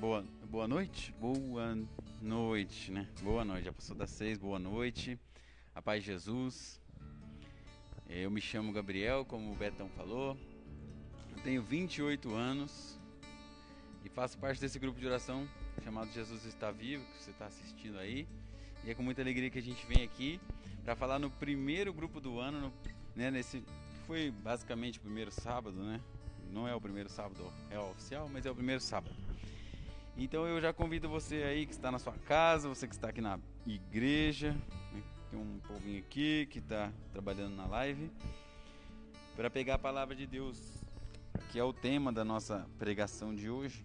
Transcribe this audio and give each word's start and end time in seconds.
Boa, 0.00 0.24
boa 0.50 0.66
noite? 0.66 1.14
Boa 1.20 1.76
noite, 2.22 2.90
né? 2.90 3.06
Boa 3.20 3.44
noite, 3.44 3.66
já 3.66 3.72
passou 3.72 3.94
das 3.94 4.08
seis, 4.08 4.38
boa 4.38 4.58
noite. 4.58 5.20
A 5.74 5.82
paz 5.82 6.02
de 6.02 6.06
Jesus. 6.06 6.80
Eu 8.08 8.30
me 8.30 8.40
chamo 8.40 8.72
Gabriel, 8.72 9.26
como 9.26 9.52
o 9.52 9.54
Betão 9.54 9.90
falou. 9.90 10.38
Eu 11.36 11.42
tenho 11.42 11.62
28 11.62 12.34
anos 12.34 12.98
e 14.02 14.08
faço 14.08 14.38
parte 14.38 14.58
desse 14.58 14.78
grupo 14.78 14.98
de 14.98 15.06
oração 15.06 15.46
chamado 15.84 16.10
Jesus 16.12 16.46
Está 16.46 16.70
Vivo, 16.70 17.04
que 17.04 17.22
você 17.22 17.30
está 17.30 17.44
assistindo 17.44 17.98
aí. 17.98 18.26
E 18.82 18.90
é 18.90 18.94
com 18.94 19.02
muita 19.02 19.20
alegria 19.20 19.50
que 19.50 19.58
a 19.58 19.62
gente 19.62 19.84
vem 19.84 20.02
aqui 20.02 20.40
para 20.82 20.96
falar 20.96 21.18
no 21.18 21.30
primeiro 21.30 21.92
grupo 21.92 22.22
do 22.22 22.40
ano, 22.40 22.58
no, 22.58 22.72
né, 23.14 23.30
nesse 23.30 23.62
foi 24.06 24.30
basicamente 24.30 24.98
o 24.98 25.02
primeiro 25.02 25.30
sábado, 25.30 25.76
né? 25.76 26.00
Não 26.50 26.66
é 26.66 26.74
o 26.74 26.80
primeiro 26.80 27.10
sábado 27.10 27.52
é 27.68 27.78
oficial, 27.78 28.30
mas 28.32 28.46
é 28.46 28.50
o 28.50 28.54
primeiro 28.54 28.80
sábado. 28.80 29.14
Então 30.22 30.46
eu 30.46 30.60
já 30.60 30.70
convido 30.70 31.08
você 31.08 31.36
aí 31.36 31.64
que 31.64 31.72
está 31.72 31.90
na 31.90 31.98
sua 31.98 32.12
casa, 32.12 32.68
você 32.68 32.86
que 32.86 32.94
está 32.94 33.08
aqui 33.08 33.22
na 33.22 33.40
igreja, 33.66 34.52
né? 34.92 35.02
tem 35.30 35.40
um 35.40 35.58
povinho 35.60 35.98
aqui 35.98 36.44
que 36.50 36.58
está 36.58 36.92
trabalhando 37.10 37.56
na 37.56 37.66
live, 37.66 38.10
para 39.34 39.48
pegar 39.48 39.76
a 39.76 39.78
palavra 39.78 40.14
de 40.14 40.26
Deus, 40.26 40.58
que 41.50 41.58
é 41.58 41.64
o 41.64 41.72
tema 41.72 42.12
da 42.12 42.22
nossa 42.22 42.68
pregação 42.78 43.34
de 43.34 43.48
hoje, 43.48 43.82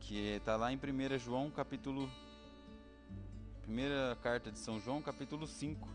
que 0.00 0.16
está 0.36 0.56
lá 0.56 0.72
em 0.72 0.78
1 0.78 1.18
João 1.18 1.50
capítulo. 1.50 2.10
Primeira 3.60 4.16
carta 4.22 4.50
de 4.50 4.58
São 4.58 4.80
João, 4.80 5.02
capítulo 5.02 5.46
5, 5.46 5.86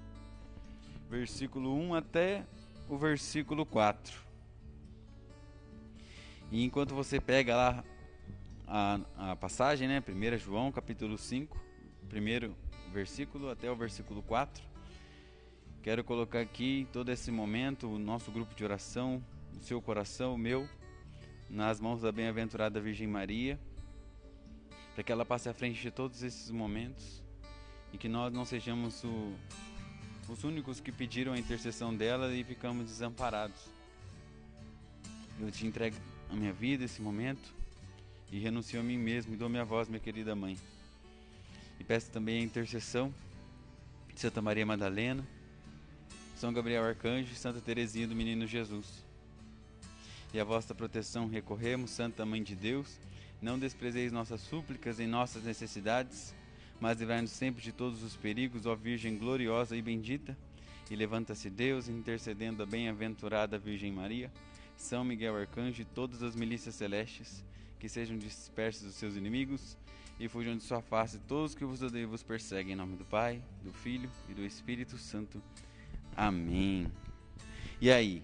versículo 1.10 1.76
1 1.76 1.96
até 1.96 2.46
o 2.88 2.96
versículo 2.96 3.66
4. 3.66 4.22
E 6.52 6.64
enquanto 6.64 6.94
você 6.94 7.20
pega 7.20 7.56
lá 7.56 7.84
a, 8.76 9.00
a 9.16 9.36
passagem, 9.36 9.88
né? 9.88 10.02
1 10.02 10.38
João 10.40 10.72
capítulo 10.72 11.16
5, 11.16 11.64
primeiro 12.10 12.56
versículo 12.92 13.52
até 13.52 13.70
o 13.70 13.76
versículo 13.76 14.24
4. 14.24 14.64
Quero 15.84 16.04
colocar 16.04 16.40
aqui 16.40 16.88
todo 16.92 17.12
esse 17.12 17.30
momento, 17.30 17.88
o 17.88 18.00
nosso 18.00 18.32
grupo 18.32 18.56
de 18.56 18.64
oração, 18.64 19.24
o 19.56 19.64
seu 19.64 19.80
coração, 19.80 20.34
o 20.34 20.38
meu, 20.40 20.68
nas 21.52 21.80
mãos 21.80 22.02
da 22.02 22.12
bem-aventurada 22.12 22.82
Virgem 22.82 23.08
Maria, 23.08 23.60
para 24.96 25.04
que 25.04 25.12
ela 25.12 25.24
passe 25.24 25.48
à 25.48 25.54
frente 25.54 25.80
de 25.80 25.92
todos 25.92 26.24
esses 26.24 26.50
momentos 26.50 27.22
e 27.92 27.98
que 28.00 28.10
nós 28.10 28.34
não 28.34 28.44
sejamos 28.44 29.04
o, 29.04 29.36
os 30.28 30.44
únicos 30.44 30.80
que 30.80 30.92
pediram 30.92 31.34
a 31.34 31.38
intercessão 31.38 31.96
dela 31.96 32.34
e 32.34 32.44
ficamos 32.44 32.88
desamparados. 32.88 33.68
Eu 35.40 35.52
te 35.52 35.68
entrego 35.68 35.96
a 36.32 36.36
minha 36.36 36.54
vida, 36.54 36.84
esse 36.86 37.04
momento, 37.04 37.54
e 38.34 38.40
renuncio 38.40 38.80
a 38.80 38.84
mim 38.84 38.98
mesmo 38.98 39.36
e 39.36 39.38
dou 39.38 39.48
minha 39.48 39.64
voz, 39.64 39.88
minha 39.88 40.00
querida 40.00 40.36
mãe. 40.36 40.58
E 41.80 41.84
peço 41.84 42.10
também 42.10 42.40
a 42.40 42.44
intercessão 42.44 43.14
de 44.12 44.20
Santa 44.20 44.42
Maria 44.42 44.66
Madalena, 44.66 45.24
São 46.36 46.52
Gabriel 46.52 46.84
Arcanjo 46.84 47.32
e 47.32 47.36
Santa 47.36 47.62
Teresinha 47.62 48.08
do 48.08 48.16
Menino 48.16 48.48
Jesus. 48.48 49.06
E 50.34 50.40
a 50.40 50.44
vossa 50.44 50.74
proteção 50.74 51.28
recorremos, 51.28 51.92
Santa 51.92 52.26
Mãe 52.26 52.42
de 52.42 52.56
Deus, 52.56 53.00
não 53.40 53.60
desprezeis 53.60 54.12
nossas 54.12 54.42
súplicas 54.42 55.00
em 55.00 55.06
nossas 55.06 55.44
necessidades, 55.44 56.34
mas 56.82 57.00
livrai-nos 57.00 57.30
sempre 57.30 57.62
de 57.62 57.72
todos 57.72 58.02
os 58.02 58.16
perigos, 58.16 58.66
ó 58.66 58.74
Virgem 58.74 59.16
gloriosa 59.16 59.78
e 59.78 59.82
bendita. 59.82 60.36
E 60.90 60.96
levanta-se 60.96 61.52
Deus, 61.52 61.88
intercedendo 61.88 62.64
a 62.64 62.66
bem-aventurada 62.66 63.60
Virgem 63.60 63.92
Maria, 63.92 64.32
São 64.76 65.04
Miguel 65.04 65.38
Arcanjo 65.38 65.84
e 65.84 65.86
todas 65.86 66.24
as 66.24 66.36
milícias 66.36 66.74
celestes, 66.74 67.44
que 67.84 67.90
sejam 67.90 68.18
dispersos 68.18 68.88
os 68.88 68.96
seus 68.96 69.18
inimigos 69.18 69.76
e 70.18 70.30
fujam 70.30 70.56
de 70.56 70.64
sua 70.64 70.82
face 70.82 71.20
todos 71.28 71.54
que 71.54 71.66
vos 71.66 71.82
odeiam 71.82 72.04
e 72.04 72.10
vos 72.10 72.24
perseguem. 72.24 72.72
Em 72.72 72.76
nome 72.78 72.96
do 72.96 73.04
Pai, 73.04 73.44
do 73.62 73.74
Filho 73.74 74.10
e 74.30 74.34
do 74.34 74.42
Espírito 74.46 74.98
Santo. 74.98 75.44
Amém. 76.16 76.88
E 77.82 77.92
aí? 77.92 78.24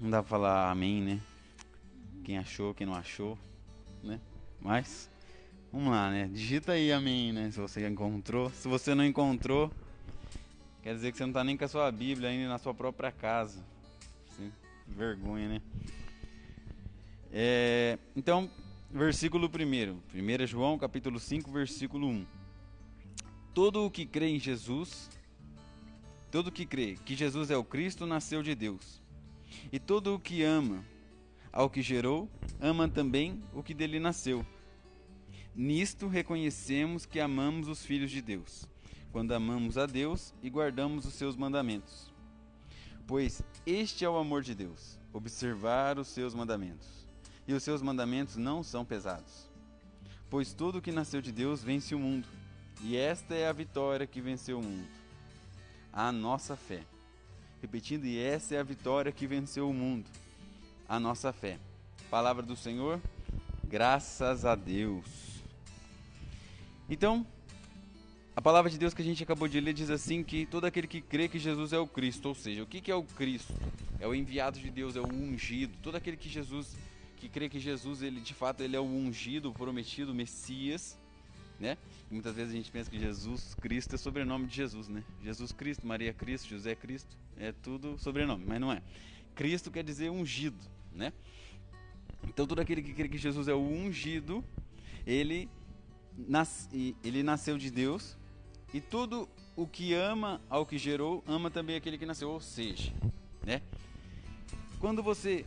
Não 0.00 0.10
dá 0.10 0.20
pra 0.20 0.28
falar 0.28 0.68
amém, 0.68 1.00
né? 1.00 1.20
Quem 2.24 2.36
achou, 2.38 2.74
quem 2.74 2.88
não 2.88 2.94
achou, 2.96 3.38
né? 4.02 4.20
Mas, 4.60 5.08
vamos 5.72 5.92
lá, 5.92 6.10
né? 6.10 6.28
Digita 6.32 6.72
aí 6.72 6.90
amém, 6.90 7.32
né? 7.32 7.52
Se 7.52 7.60
você 7.60 7.86
encontrou. 7.86 8.50
Se 8.50 8.66
você 8.66 8.96
não 8.96 9.04
encontrou, 9.04 9.70
quer 10.82 10.92
dizer 10.92 11.12
que 11.12 11.18
você 11.18 11.24
não 11.24 11.32
tá 11.32 11.44
nem 11.44 11.56
com 11.56 11.64
a 11.64 11.68
sua 11.68 11.92
Bíblia 11.92 12.30
ainda 12.30 12.48
na 12.48 12.58
sua 12.58 12.74
própria 12.74 13.12
casa. 13.12 13.64
Vergonha, 14.88 15.48
né? 15.48 15.62
É, 17.32 17.98
então, 18.14 18.50
versículo 18.90 19.48
1. 19.48 20.42
1 20.42 20.46
João, 20.46 20.78
capítulo 20.78 21.18
5, 21.18 21.50
versículo 21.50 22.08
1. 22.08 22.26
Todo 23.52 23.84
o 23.84 23.90
que 23.90 24.06
crê 24.06 24.28
em 24.28 24.38
Jesus, 24.38 25.10
todo 26.30 26.48
o 26.48 26.52
que 26.52 26.66
crê 26.66 26.96
que 27.04 27.14
Jesus 27.14 27.50
é 27.50 27.56
o 27.56 27.64
Cristo, 27.64 28.06
nasceu 28.06 28.42
de 28.42 28.54
Deus. 28.54 29.02
E 29.72 29.78
todo 29.78 30.14
o 30.14 30.20
que 30.20 30.42
ama 30.42 30.84
ao 31.52 31.70
que 31.70 31.82
gerou, 31.82 32.28
ama 32.60 32.88
também 32.88 33.42
o 33.52 33.62
que 33.62 33.74
dele 33.74 33.98
nasceu. 33.98 34.44
Nisto 35.54 36.06
reconhecemos 36.06 37.06
que 37.06 37.18
amamos 37.18 37.66
os 37.66 37.84
filhos 37.84 38.10
de 38.10 38.20
Deus, 38.20 38.68
quando 39.10 39.32
amamos 39.32 39.78
a 39.78 39.86
Deus 39.86 40.34
e 40.42 40.50
guardamos 40.50 41.06
os 41.06 41.14
seus 41.14 41.34
mandamentos. 41.34 42.12
Pois 43.06 43.42
este 43.64 44.04
é 44.04 44.08
o 44.08 44.18
amor 44.18 44.42
de 44.42 44.54
Deus, 44.54 44.98
observar 45.14 45.98
os 45.98 46.08
seus 46.08 46.34
mandamentos 46.34 47.05
e 47.46 47.52
os 47.52 47.62
seus 47.62 47.82
mandamentos 47.82 48.36
não 48.36 48.62
são 48.62 48.84
pesados. 48.84 49.48
Pois 50.28 50.52
tudo 50.52 50.82
que 50.82 50.90
nasceu 50.90 51.22
de 51.22 51.30
Deus 51.30 51.62
vence 51.62 51.94
o 51.94 51.98
mundo, 51.98 52.26
e 52.82 52.96
esta 52.96 53.34
é 53.34 53.48
a 53.48 53.52
vitória 53.52 54.06
que 54.06 54.20
venceu 54.20 54.58
o 54.58 54.62
mundo. 54.62 54.88
A 55.92 56.12
nossa 56.12 56.56
fé. 56.56 56.82
Repetindo, 57.62 58.04
e 58.04 58.18
essa 58.18 58.54
é 58.54 58.58
a 58.58 58.62
vitória 58.62 59.10
que 59.10 59.26
venceu 59.26 59.68
o 59.70 59.74
mundo. 59.74 60.10
A 60.88 61.00
nossa 61.00 61.32
fé. 61.32 61.58
Palavra 62.10 62.42
do 62.42 62.54
Senhor, 62.54 63.00
graças 63.64 64.44
a 64.44 64.54
Deus. 64.54 65.42
Então, 66.88 67.26
a 68.36 68.42
palavra 68.42 68.70
de 68.70 68.78
Deus 68.78 68.92
que 68.92 69.00
a 69.00 69.04
gente 69.04 69.22
acabou 69.22 69.48
de 69.48 69.58
ler 69.58 69.72
diz 69.72 69.88
assim 69.88 70.22
que 70.22 70.44
todo 70.44 70.66
aquele 70.66 70.86
que 70.86 71.00
crê 71.00 71.26
que 71.26 71.38
Jesus 71.38 71.72
é 71.72 71.78
o 71.78 71.86
Cristo, 71.86 72.28
ou 72.28 72.34
seja, 72.34 72.62
o 72.62 72.66
que 72.66 72.90
é 72.90 72.94
o 72.94 73.02
Cristo? 73.02 73.54
É 73.98 74.06
o 74.06 74.14
enviado 74.14 74.60
de 74.60 74.70
Deus, 74.70 74.94
é 74.94 75.00
o 75.00 75.08
ungido. 75.10 75.72
Todo 75.82 75.96
aquele 75.96 76.16
que 76.18 76.28
Jesus 76.28 76.76
que 77.16 77.28
crê 77.28 77.48
que 77.48 77.58
Jesus, 77.58 78.02
ele 78.02 78.20
de 78.20 78.34
fato, 78.34 78.62
ele 78.62 78.76
é 78.76 78.80
o 78.80 78.84
ungido, 78.84 79.50
o 79.50 79.52
prometido, 79.52 80.12
o 80.12 80.14
Messias, 80.14 80.98
né? 81.58 81.76
Muitas 82.10 82.36
vezes 82.36 82.52
a 82.52 82.56
gente 82.56 82.70
pensa 82.70 82.90
que 82.90 82.98
Jesus 82.98 83.54
Cristo 83.54 83.94
é 83.94 83.98
sobrenome 83.98 84.46
de 84.46 84.54
Jesus, 84.54 84.88
né? 84.88 85.02
Jesus 85.22 85.52
Cristo, 85.52 85.86
Maria 85.86 86.12
Cristo, 86.12 86.48
José 86.48 86.74
Cristo, 86.74 87.16
é 87.36 87.52
tudo 87.52 87.98
sobrenome, 87.98 88.44
mas 88.46 88.60
não 88.60 88.72
é. 88.72 88.82
Cristo 89.34 89.70
quer 89.70 89.82
dizer 89.82 90.10
ungido, 90.10 90.58
né? 90.94 91.12
Então 92.28 92.46
todo 92.46 92.60
aquele 92.60 92.82
que 92.82 92.92
crê 92.92 93.08
que 93.08 93.18
Jesus 93.18 93.48
é 93.48 93.54
o 93.54 93.60
ungido, 93.60 94.44
ele, 95.06 95.48
nas, 96.16 96.68
ele 97.02 97.22
nasceu 97.22 97.56
de 97.56 97.70
Deus, 97.70 98.16
e 98.74 98.80
tudo 98.80 99.28
o 99.54 99.66
que 99.66 99.94
ama 99.94 100.40
ao 100.50 100.66
que 100.66 100.76
gerou, 100.76 101.24
ama 101.26 101.50
também 101.50 101.76
aquele 101.76 101.96
que 101.96 102.04
nasceu, 102.04 102.30
ou 102.30 102.40
seja, 102.40 102.92
né? 103.44 103.62
Quando 104.78 105.02
você 105.02 105.46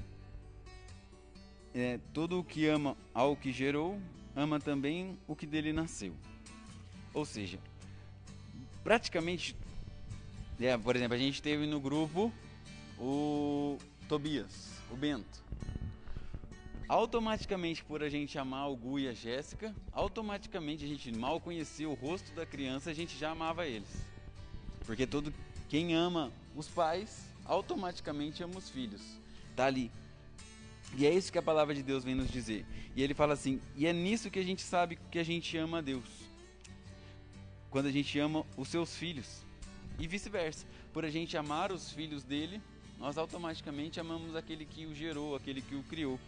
é, 1.79 1.99
todo 2.13 2.39
o 2.39 2.43
que 2.43 2.67
ama 2.67 2.97
ao 3.13 3.35
que 3.35 3.51
gerou, 3.51 3.99
ama 4.35 4.59
também 4.59 5.17
o 5.27 5.35
que 5.35 5.47
dele 5.47 5.71
nasceu. 5.71 6.13
Ou 7.13 7.25
seja, 7.25 7.57
praticamente, 8.83 9.55
é, 10.59 10.77
por 10.77 10.95
exemplo, 10.95 11.15
a 11.15 11.17
gente 11.17 11.41
teve 11.41 11.65
no 11.65 11.79
grupo 11.79 12.31
o 12.99 13.77
Tobias, 14.07 14.81
o 14.91 14.95
Bento. 14.95 15.39
Automaticamente, 16.87 17.83
por 17.83 18.03
a 18.03 18.09
gente 18.09 18.37
amar 18.37 18.69
o 18.69 18.75
Gu 18.75 18.99
e 18.99 19.07
a 19.07 19.13
Jéssica, 19.13 19.73
automaticamente 19.91 20.83
a 20.83 20.87
gente 20.87 21.11
mal 21.15 21.39
conhecia 21.39 21.87
o 21.87 21.93
rosto 21.93 22.33
da 22.33 22.45
criança, 22.45 22.89
a 22.89 22.93
gente 22.93 23.17
já 23.17 23.31
amava 23.31 23.65
eles. 23.67 24.03
Porque 24.85 25.05
todo 25.05 25.33
quem 25.69 25.93
ama 25.93 26.31
os 26.55 26.67
pais, 26.67 27.31
automaticamente 27.45 28.43
ama 28.43 28.57
os 28.57 28.69
filhos. 28.69 29.01
Tá 29.55 29.67
ali 29.67 29.91
e 30.97 31.05
é 31.05 31.13
isso 31.13 31.31
que 31.31 31.37
a 31.37 31.41
palavra 31.41 31.73
de 31.73 31.83
Deus 31.83 32.03
vem 32.03 32.15
nos 32.15 32.29
dizer. 32.29 32.65
E 32.95 33.03
ele 33.03 33.13
fala 33.13 33.33
assim: 33.33 33.61
e 33.75 33.85
é 33.85 33.93
nisso 33.93 34.29
que 34.29 34.39
a 34.39 34.43
gente 34.43 34.61
sabe 34.61 34.97
que 35.11 35.19
a 35.19 35.23
gente 35.23 35.55
ama 35.57 35.79
a 35.79 35.81
Deus. 35.81 36.09
Quando 37.69 37.85
a 37.85 37.91
gente 37.91 38.17
ama 38.17 38.45
os 38.57 38.67
seus 38.67 38.95
filhos. 38.95 39.43
E 39.99 40.07
vice-versa. 40.07 40.65
Por 40.93 41.05
a 41.05 41.09
gente 41.09 41.37
amar 41.37 41.71
os 41.71 41.91
filhos 41.91 42.23
dele, 42.23 42.61
nós 42.97 43.17
automaticamente 43.17 43.99
amamos 43.99 44.35
aquele 44.35 44.65
que 44.65 44.85
o 44.85 44.95
gerou, 44.95 45.35
aquele 45.35 45.61
que 45.61 45.75
o 45.75 45.83
criou. 45.83 46.19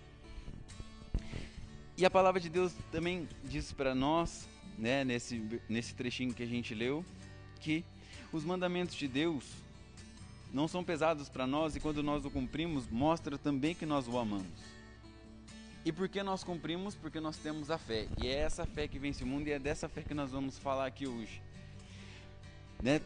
E 1.97 2.05
a 2.05 2.09
palavra 2.09 2.39
de 2.39 2.49
Deus 2.49 2.73
também 2.91 3.27
diz 3.43 3.71
para 3.71 3.93
nós, 3.93 4.47
né, 4.77 5.03
nesse, 5.03 5.61
nesse 5.67 5.93
trechinho 5.93 6.33
que 6.33 6.43
a 6.43 6.47
gente 6.47 6.73
leu, 6.73 7.05
que 7.59 7.83
os 8.31 8.43
mandamentos 8.43 8.95
de 8.95 9.07
Deus 9.07 9.45
não 10.53 10.67
são 10.67 10.83
pesados 10.83 11.29
para 11.29 11.47
nós 11.47 11.75
e 11.75 11.79
quando 11.79 12.03
nós 12.03 12.25
o 12.25 12.29
cumprimos, 12.29 12.87
mostra 12.89 13.37
também 13.37 13.73
que 13.73 13.85
nós 13.85 14.07
o 14.07 14.17
amamos. 14.17 14.45
E 15.83 15.91
por 15.91 16.07
que 16.09 16.21
nós 16.21 16.43
cumprimos? 16.43 16.93
Porque 16.93 17.19
nós 17.19 17.37
temos 17.37 17.71
a 17.71 17.77
fé. 17.77 18.07
E 18.21 18.27
é 18.27 18.33
essa 18.33 18.65
fé 18.65 18.87
que 18.87 18.99
vence 18.99 19.23
o 19.23 19.27
mundo 19.27 19.47
e 19.47 19.51
é 19.51 19.57
dessa 19.57 19.89
fé 19.89 20.01
que 20.01 20.13
nós 20.13 20.31
vamos 20.31 20.59
falar 20.59 20.85
aqui 20.85 21.07
hoje. 21.07 21.41
Né? 22.83 23.01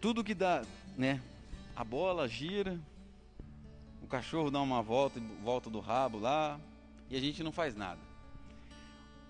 Tudo 0.00 0.24
que 0.24 0.34
dá, 0.34 0.64
né? 0.96 1.20
A 1.76 1.84
bola 1.84 2.26
gira, 2.26 2.78
o 4.02 4.06
cachorro 4.06 4.50
dá 4.50 4.60
uma 4.60 4.82
volta, 4.82 5.20
volta 5.44 5.70
do 5.70 5.78
rabo 5.78 6.18
lá, 6.18 6.58
e 7.08 7.16
a 7.16 7.20
gente 7.20 7.42
não 7.42 7.52
faz 7.52 7.76
nada. 7.76 8.00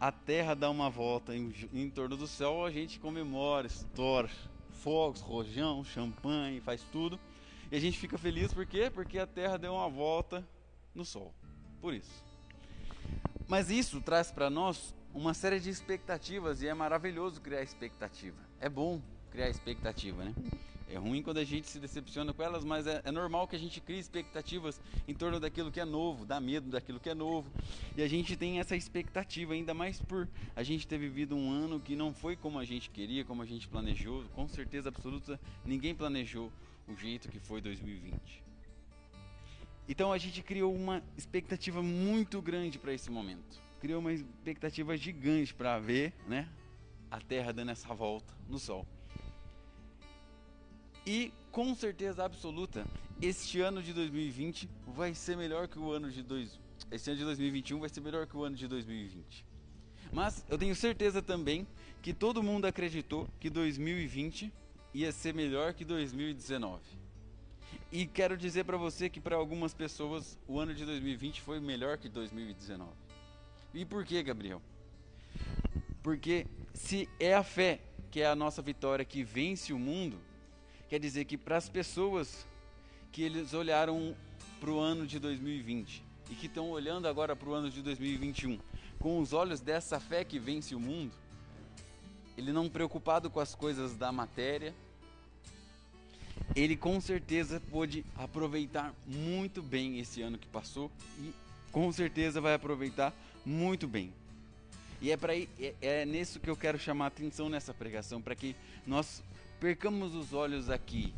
A 0.01 0.11
terra 0.11 0.55
dá 0.55 0.71
uma 0.71 0.89
volta 0.89 1.37
em, 1.37 1.53
em 1.75 1.91
torno 1.91 2.17
do 2.17 2.27
céu, 2.27 2.65
a 2.65 2.71
gente 2.71 2.99
comemora, 2.99 3.67
estoura 3.67 4.31
fogos, 4.83 5.21
rojão, 5.21 5.85
champanhe, 5.85 6.61
faz 6.61 6.83
tudo. 6.93 7.19
E 7.71 7.77
a 7.77 7.81
gente 7.81 7.99
fica 7.99 8.19
feliz 8.19 8.53
por 8.53 8.67
quê? 8.67 8.91
Porque 8.91 9.19
a 9.19 9.27
terra 9.27 9.57
deu 9.57 9.75
uma 9.75 9.89
volta 9.89 10.47
no 10.95 11.05
sol. 11.05 11.33
Por 11.81 11.95
isso. 11.95 12.25
Mas 13.47 13.71
isso 13.71 14.01
traz 14.01 14.31
para 14.31 14.51
nós 14.51 14.95
uma 15.15 15.35
série 15.35 15.61
de 15.61 15.71
expectativas 15.71 16.63
e 16.63 16.69
é 16.69 16.75
maravilhoso 16.75 17.41
criar 17.41 17.63
expectativa. 17.63 18.39
É 18.61 18.69
bom 18.69 19.01
criar 19.31 19.49
expectativa, 19.49 20.25
né? 20.25 20.35
É 20.93 20.99
ruim 20.99 21.23
quando 21.23 21.39
a 21.39 21.45
gente 21.45 21.69
se 21.69 21.79
decepciona 21.79 22.33
com 22.33 22.43
elas, 22.43 22.65
mas 22.65 22.85
é, 22.85 23.01
é, 23.05 23.13
normal 23.13 23.47
que 23.47 23.55
a 23.55 23.59
gente 23.59 23.81
crie 23.81 24.01
expectativas 24.01 24.81
em 25.07 25.15
torno 25.15 25.39
daquilo 25.39 25.71
que 25.71 25.79
é 25.79 25.85
novo, 25.85 26.27
dá 26.27 26.41
medo 26.41 26.69
daquilo 26.69 26.99
que 26.99 27.09
é 27.09 27.15
novo. 27.15 27.49
E 27.97 28.03
a 28.03 28.09
gente 28.09 28.37
tem 28.37 28.59
essa 28.59 28.75
expectativa, 28.75 29.55
ainda 29.55 29.73
mais 29.73 30.01
por 30.01 30.29
a 30.57 30.65
gente 30.65 30.89
ter 30.89 30.99
vivido 30.99 31.37
um 31.37 31.49
ano 31.49 31.79
que 31.79 31.95
não 31.95 32.13
foi 32.13 32.35
como 32.35 32.59
a 32.59 32.65
gente 32.65 32.91
queria, 32.91 33.25
como 33.25 33.41
a 33.41 33.47
gente 33.47 33.69
planejou. 33.69 34.25
Com 34.35 34.49
certeza 34.49 34.89
absoluta, 34.89 35.39
ninguém 35.65 35.95
planejou 35.95 36.51
o 36.89 36.97
jeito 36.97 37.29
que 37.29 37.39
foi 37.39 37.61
2020. 37.61 38.43
Então 39.89 40.13
a 40.13 40.19
gente 40.19 40.43
criou 40.43 40.75
uma 40.75 41.03
expectativa 41.17 41.81
muito 41.81 42.43
grande 42.43 42.81
para 42.81 42.93
esse 42.93 43.11
momento. 43.13 43.63
Criou 43.81 44.01
uma 44.01 44.13
expectativa 44.13 44.97
gigante 44.97 45.55
para 45.55 45.79
ver, 45.79 46.13
né, 46.27 46.49
a 47.09 47.21
Terra 47.21 47.53
dando 47.53 47.71
essa 47.71 47.95
volta 47.95 48.35
no 48.49 48.59
Sol. 48.59 48.85
E 51.07 51.33
com 51.51 51.75
certeza 51.75 52.25
absoluta, 52.25 52.87
este 53.21 53.61
ano 53.61 53.83
de 53.83 53.93
2020 53.93 54.69
vai 54.87 55.15
ser 55.15 55.37
melhor 55.37 55.69
que 55.69 55.79
o 55.79 55.91
ano 55.91 56.11
de 56.11 56.23
dois, 56.23 56.59
esse 56.91 57.11
ano 57.11 57.19
de 57.19 57.25
2021 57.25 57.81
vai 57.81 57.89
ser 57.89 58.01
melhor 58.01 58.27
que 58.27 58.37
o 58.37 58.45
ano 58.45 58.57
de 58.57 58.69
2020. 58.69 59.45
Mas 60.13 60.45
eu 60.49 60.59
tenho 60.59 60.75
certeza 60.75 61.23
também 61.23 61.67
que 62.03 62.13
todo 62.13 62.43
mundo 62.43 62.67
acreditou 62.67 63.29
que 63.39 63.49
2020 63.49 64.53
ia 64.93 65.13
ser 65.13 65.35
melhor 65.35 65.73
que 65.73 65.85
2019. 65.85 66.81
E 67.93 68.07
quero 68.07 68.37
dizer 68.37 68.65
para 68.65 68.77
você 68.77 69.09
que 69.09 69.21
para 69.21 69.37
algumas 69.37 69.75
pessoas 69.75 70.39
o 70.47 70.59
ano 70.59 70.75
de 70.75 70.85
2020 70.85 71.41
foi 71.41 71.61
melhor 71.61 71.99
que 71.99 72.09
2019. 72.09 72.91
E 73.75 73.85
por 73.85 74.05
que, 74.05 74.23
Gabriel? 74.23 74.61
Porque 76.03 76.47
se 76.75 77.09
é 77.19 77.35
a 77.35 77.43
fé 77.43 77.81
que 78.11 78.21
é 78.21 78.27
a 78.27 78.35
nossa 78.35 78.61
vitória 78.61 79.05
que 79.05 79.23
vence 79.23 79.73
o 79.73 79.79
mundo, 79.79 80.19
quer 80.91 80.99
dizer 80.99 81.25
que 81.25 81.39
para 81.39 81.57
as 81.57 81.69
pessoas 81.69 82.45
que 83.13 83.23
eles 83.23 83.55
olharam 83.55 84.15
para 84.59 84.71
o 84.71 84.81
ano 84.81 85.07
de 85.07 85.21
2020 85.21 86.03
e 86.29 86.35
que 86.35 86.47
estão 86.47 86.69
olhando 86.69 87.07
agora 87.07 87.37
para 87.37 87.49
o 87.49 87.55
ano 87.55 87.71
de 87.71 87.81
2021 87.81 88.59
com 88.99 89.21
os 89.21 89.33
olhos 89.33 89.61
dessa 89.61 90.01
fé 90.01 90.25
que 90.25 90.39
vence 90.39 90.75
o 90.75 90.81
mundo, 90.81 91.13
ele 92.37 92.53
não 92.53 92.69
preocupado 92.69 93.31
com 93.31 93.39
as 93.39 93.55
coisas 93.55 93.95
da 93.97 94.11
matéria, 94.11 94.75
ele 96.57 96.77
com 96.77 97.01
certeza 97.01 97.63
pôde 97.71 98.05
aproveitar 98.17 98.93
muito 99.07 99.63
bem 99.63 100.01
esse 100.01 100.21
ano 100.21 100.39
que 100.39 100.49
passou 100.49 100.91
e 101.21 101.33
com 101.71 101.91
certeza 101.93 102.41
vai 102.41 102.55
aproveitar 102.55 103.15
muito 103.47 103.87
bem. 103.87 104.13
E 105.01 105.11
é 105.11 105.17
para 105.17 105.35
é, 105.37 105.47
é 105.81 106.05
nisso 106.05 106.41
que 106.41 106.51
eu 106.51 106.57
quero 106.57 106.79
chamar 106.79 107.07
a 107.07 107.09
atenção 107.09 107.49
nessa 107.49 107.73
pregação, 107.73 108.21
para 108.21 108.35
que 108.35 108.55
nós 108.87 109.23
percamos 109.61 110.15
os 110.15 110.33
olhos 110.33 110.71
aqui. 110.71 111.15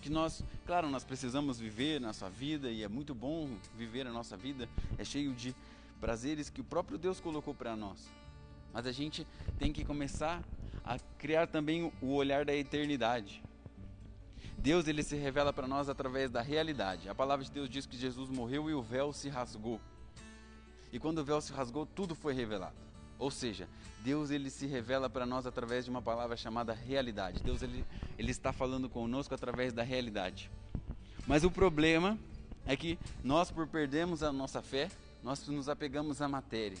Que 0.00 0.10
nós, 0.10 0.44
claro, 0.64 0.88
nós 0.88 1.02
precisamos 1.02 1.58
viver 1.58 2.00
nossa 2.00 2.28
vida 2.30 2.70
e 2.70 2.84
é 2.84 2.88
muito 2.88 3.14
bom 3.14 3.50
viver 3.76 4.06
a 4.06 4.12
nossa 4.12 4.36
vida, 4.36 4.68
é 4.96 5.04
cheio 5.04 5.32
de 5.32 5.56
prazeres 6.00 6.48
que 6.48 6.60
o 6.60 6.64
próprio 6.64 6.96
Deus 6.96 7.18
colocou 7.18 7.52
para 7.52 7.74
nós. 7.74 8.08
Mas 8.72 8.86
a 8.86 8.92
gente 8.92 9.26
tem 9.58 9.72
que 9.72 9.84
começar 9.84 10.44
a 10.84 10.98
criar 11.18 11.48
também 11.48 11.92
o 12.00 12.14
olhar 12.14 12.44
da 12.44 12.54
eternidade. 12.54 13.42
Deus 14.58 14.86
ele 14.86 15.02
se 15.02 15.16
revela 15.16 15.52
para 15.52 15.66
nós 15.66 15.88
através 15.88 16.30
da 16.30 16.42
realidade. 16.42 17.08
A 17.08 17.14
palavra 17.14 17.44
de 17.44 17.50
Deus 17.50 17.68
diz 17.68 17.86
que 17.86 17.96
Jesus 17.96 18.28
morreu 18.28 18.68
e 18.70 18.74
o 18.74 18.82
véu 18.82 19.12
se 19.12 19.28
rasgou. 19.28 19.80
E 20.92 20.98
quando 20.98 21.18
o 21.18 21.24
véu 21.24 21.40
se 21.40 21.52
rasgou, 21.52 21.86
tudo 21.86 22.14
foi 22.14 22.34
revelado. 22.34 22.87
Ou 23.18 23.30
seja, 23.30 23.68
Deus 24.02 24.30
ele 24.30 24.48
se 24.48 24.66
revela 24.66 25.10
para 25.10 25.26
nós 25.26 25.46
através 25.46 25.84
de 25.84 25.90
uma 25.90 26.00
palavra 26.00 26.36
chamada 26.36 26.72
realidade. 26.72 27.42
Deus 27.42 27.62
ele, 27.62 27.84
ele 28.18 28.30
está 28.30 28.52
falando 28.52 28.88
conosco 28.88 29.34
através 29.34 29.72
da 29.72 29.82
realidade. 29.82 30.50
Mas 31.26 31.44
o 31.44 31.50
problema 31.50 32.18
é 32.64 32.76
que 32.76 32.98
nós 33.24 33.50
por 33.50 33.66
perdermos 33.66 34.22
a 34.22 34.32
nossa 34.32 34.62
fé, 34.62 34.90
nós 35.22 35.46
nos 35.48 35.68
apegamos 35.68 36.22
à 36.22 36.28
matéria. 36.28 36.78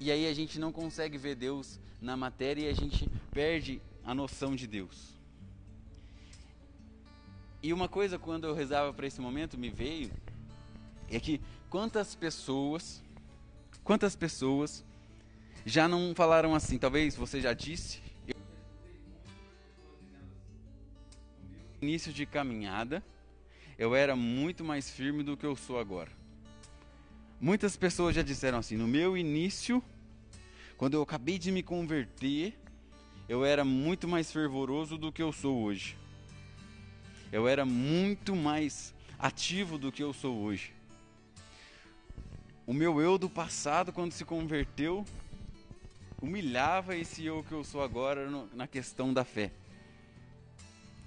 E 0.00 0.10
aí 0.10 0.26
a 0.26 0.34
gente 0.34 0.58
não 0.58 0.72
consegue 0.72 1.18
ver 1.18 1.34
Deus 1.34 1.78
na 2.00 2.16
matéria 2.16 2.66
e 2.66 2.68
a 2.68 2.74
gente 2.74 3.08
perde 3.30 3.80
a 4.04 4.14
noção 4.14 4.54
de 4.54 4.66
Deus. 4.66 5.14
E 7.62 7.72
uma 7.72 7.88
coisa 7.88 8.18
quando 8.18 8.46
eu 8.46 8.54
rezava 8.54 8.92
para 8.92 9.06
esse 9.06 9.20
momento 9.20 9.58
me 9.58 9.68
veio 9.68 10.10
é 11.10 11.18
que 11.18 11.40
quantas 11.68 12.14
pessoas, 12.14 13.02
quantas 13.82 14.14
pessoas 14.14 14.84
já 15.66 15.88
não 15.88 16.14
falaram 16.14 16.54
assim? 16.54 16.78
Talvez 16.78 17.16
você 17.16 17.40
já 17.40 17.52
disse. 17.52 18.00
Eu... 18.28 18.36
Início 21.82 22.12
de 22.12 22.24
caminhada, 22.24 23.02
eu 23.76 23.92
era 23.92 24.14
muito 24.14 24.62
mais 24.62 24.88
firme 24.88 25.24
do 25.24 25.36
que 25.36 25.44
eu 25.44 25.56
sou 25.56 25.80
agora. 25.80 26.10
Muitas 27.40 27.76
pessoas 27.76 28.14
já 28.14 28.22
disseram 28.22 28.58
assim: 28.58 28.76
no 28.76 28.86
meu 28.86 29.16
início, 29.16 29.82
quando 30.76 30.94
eu 30.94 31.02
acabei 31.02 31.36
de 31.36 31.50
me 31.50 31.64
converter, 31.64 32.56
eu 33.28 33.44
era 33.44 33.64
muito 33.64 34.06
mais 34.06 34.30
fervoroso 34.30 34.96
do 34.96 35.10
que 35.10 35.20
eu 35.20 35.32
sou 35.32 35.64
hoje. 35.64 35.98
Eu 37.32 37.48
era 37.48 37.66
muito 37.66 38.36
mais 38.36 38.94
ativo 39.18 39.76
do 39.78 39.90
que 39.90 40.02
eu 40.02 40.12
sou 40.12 40.36
hoje. 40.38 40.72
O 42.64 42.72
meu 42.72 43.00
eu 43.00 43.18
do 43.18 43.28
passado, 43.28 43.92
quando 43.92 44.12
se 44.12 44.24
converteu, 44.24 45.04
humilhava 46.20 46.96
esse 46.96 47.24
eu 47.24 47.42
que 47.44 47.52
eu 47.52 47.62
sou 47.64 47.82
agora 47.82 48.30
no, 48.30 48.48
na 48.54 48.66
questão 48.66 49.12
da 49.12 49.24
fé. 49.24 49.50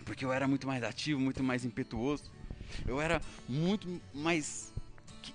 Porque 0.05 0.25
eu 0.25 0.31
era 0.31 0.47
muito 0.47 0.67
mais 0.67 0.83
ativo, 0.83 1.19
muito 1.19 1.43
mais 1.43 1.65
impetuoso. 1.65 2.31
Eu 2.87 2.99
era 2.99 3.21
muito 3.47 4.01
mais. 4.13 4.73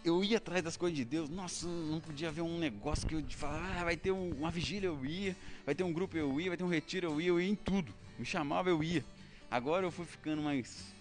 Eu 0.05 0.25
ia 0.25 0.39
atrás 0.39 0.63
das 0.63 0.77
coisas 0.77 0.97
de 0.97 1.05
Deus. 1.05 1.29
Nossa, 1.29 1.67
não 1.67 2.01
podia 2.01 2.31
ver 2.31 2.43
um 2.43 2.59
negócio 2.59 3.07
que 3.07 3.15
eu 3.15 3.23
falava, 3.31 3.81
ah, 3.81 3.85
vai 3.85 3.97
ter 3.97 4.11
uma 4.11 4.51
vigília, 4.51 4.89
eu 4.89 5.05
ia. 5.05 5.37
Vai 5.65 5.75
ter 5.75 5.85
um 5.85 5.93
grupo, 5.93 6.17
eu 6.17 6.41
ia. 6.41 6.49
Vai 6.49 6.57
ter 6.57 6.65
um 6.65 6.69
retiro, 6.69 7.09
eu 7.09 7.21
ia. 7.21 7.29
Eu 7.29 7.41
ia 7.41 7.49
em 7.49 7.55
tudo. 7.55 7.95
Me 8.19 8.25
chamava, 8.25 8.69
eu 8.69 8.83
ia. 8.83 9.05
Agora 9.51 9.87
eu 9.87 9.91
fui 9.91 10.05
ficando 10.05 10.43
mais 10.43 10.95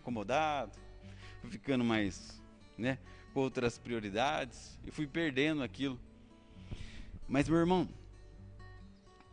acomodado, 0.00 0.72
fui 1.40 1.50
ficando 1.50 1.84
mais, 1.84 2.40
né, 2.76 2.98
com 3.32 3.40
outras 3.40 3.78
prioridades 3.78 4.78
e 4.84 4.90
fui 4.90 5.06
perdendo 5.06 5.62
aquilo. 5.62 5.98
Mas 7.30 7.48
meu 7.48 7.58
irmão, 7.58 7.88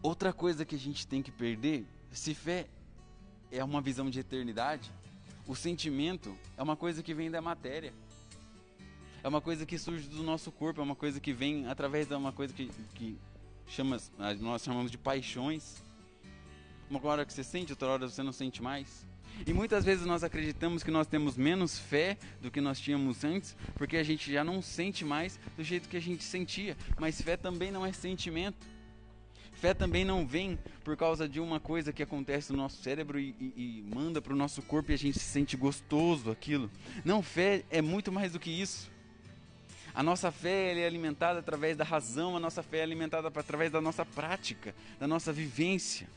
outra 0.04 0.32
coisa 0.32 0.64
que 0.64 0.76
a 0.76 0.78
gente 0.78 1.08
tem 1.08 1.24
que 1.24 1.32
perder, 1.32 1.84
se 2.12 2.36
fé 2.36 2.68
é 3.52 3.64
uma 3.64 3.82
visão 3.82 4.08
de 4.08 4.20
eternidade, 4.20 4.92
o 5.48 5.56
sentimento 5.56 6.38
é 6.56 6.62
uma 6.62 6.76
coisa 6.76 7.02
que 7.02 7.12
vem 7.12 7.32
da 7.32 7.42
matéria. 7.42 7.92
É 9.24 9.28
uma 9.28 9.42
coisa 9.42 9.66
que 9.66 9.80
surge 9.80 10.08
do 10.08 10.22
nosso 10.22 10.52
corpo, 10.52 10.80
é 10.80 10.84
uma 10.84 10.96
coisa 10.96 11.20
que 11.20 11.34
vem 11.34 11.68
através 11.68 12.08
de 12.08 12.14
uma 12.14 12.32
coisa 12.32 12.54
que, 12.54 12.68
que 12.94 13.18
chama, 13.66 13.98
nós 14.40 14.64
chamamos 14.64 14.92
de 14.92 14.98
paixões. 15.00 15.82
Uma 16.92 17.04
hora 17.04 17.26
que 17.26 17.34
você 17.34 17.44
sente, 17.44 17.72
outra 17.72 17.88
hora 17.88 18.08
você 18.08 18.22
não 18.22 18.32
sente 18.32 18.62
mais. 18.62 19.08
E 19.46 19.54
muitas 19.54 19.86
vezes 19.86 20.06
nós 20.06 20.24
acreditamos 20.24 20.84
que 20.84 20.92
nós 20.92 21.08
temos 21.08 21.38
menos 21.38 21.78
fé 21.78 22.18
do 22.42 22.50
que 22.50 22.62
nós 22.62 22.80
tínhamos 22.80 23.24
antes, 23.24 23.56
porque 23.76 23.98
a 23.98 24.04
gente 24.04 24.32
já 24.32 24.44
não 24.44 24.62
sente 24.62 25.06
mais 25.06 25.40
do 25.56 25.64
jeito 25.64 25.88
que 25.90 25.98
a 25.98 26.02
gente 26.02 26.24
sentia. 26.24 26.76
Mas 27.00 27.22
fé 27.22 27.38
também 27.38 27.72
não 27.72 27.86
é 27.86 27.94
sentimento. 27.94 28.66
Fé 29.54 29.74
também 29.74 30.06
não 30.06 30.26
vem 30.26 30.58
por 30.84 30.96
causa 30.96 31.28
de 31.28 31.40
uma 31.40 31.60
coisa 31.60 31.92
que 31.92 32.04
acontece 32.04 32.52
no 32.52 32.58
nosso 32.60 32.82
cérebro 32.84 33.20
e, 33.20 33.36
e, 33.40 33.80
e 33.80 33.96
manda 33.96 34.22
para 34.22 34.34
o 34.34 34.36
nosso 34.36 34.62
corpo 34.62 34.92
e 34.92 34.94
a 34.94 34.98
gente 34.98 35.18
se 35.18 35.26
sente 35.26 35.58
gostoso 35.58 36.30
aquilo. 36.30 36.70
Não, 37.04 37.24
fé 37.24 37.64
é 37.72 37.82
muito 37.82 38.12
mais 38.12 38.34
do 38.34 38.40
que 38.40 38.52
isso. 38.52 38.92
A 39.96 40.04
nossa 40.04 40.32
fé 40.32 40.80
é 40.80 40.86
alimentada 40.86 41.40
através 41.40 41.76
da 41.76 41.84
razão, 41.84 42.38
a 42.38 42.40
nossa 42.40 42.62
fé 42.62 42.78
é 42.78 42.84
alimentada 42.84 43.30
através 43.30 43.72
da 43.72 43.82
nossa 43.82 44.06
prática, 44.06 44.76
da 45.00 45.08
nossa 45.08 45.34
vivência. 45.34 46.08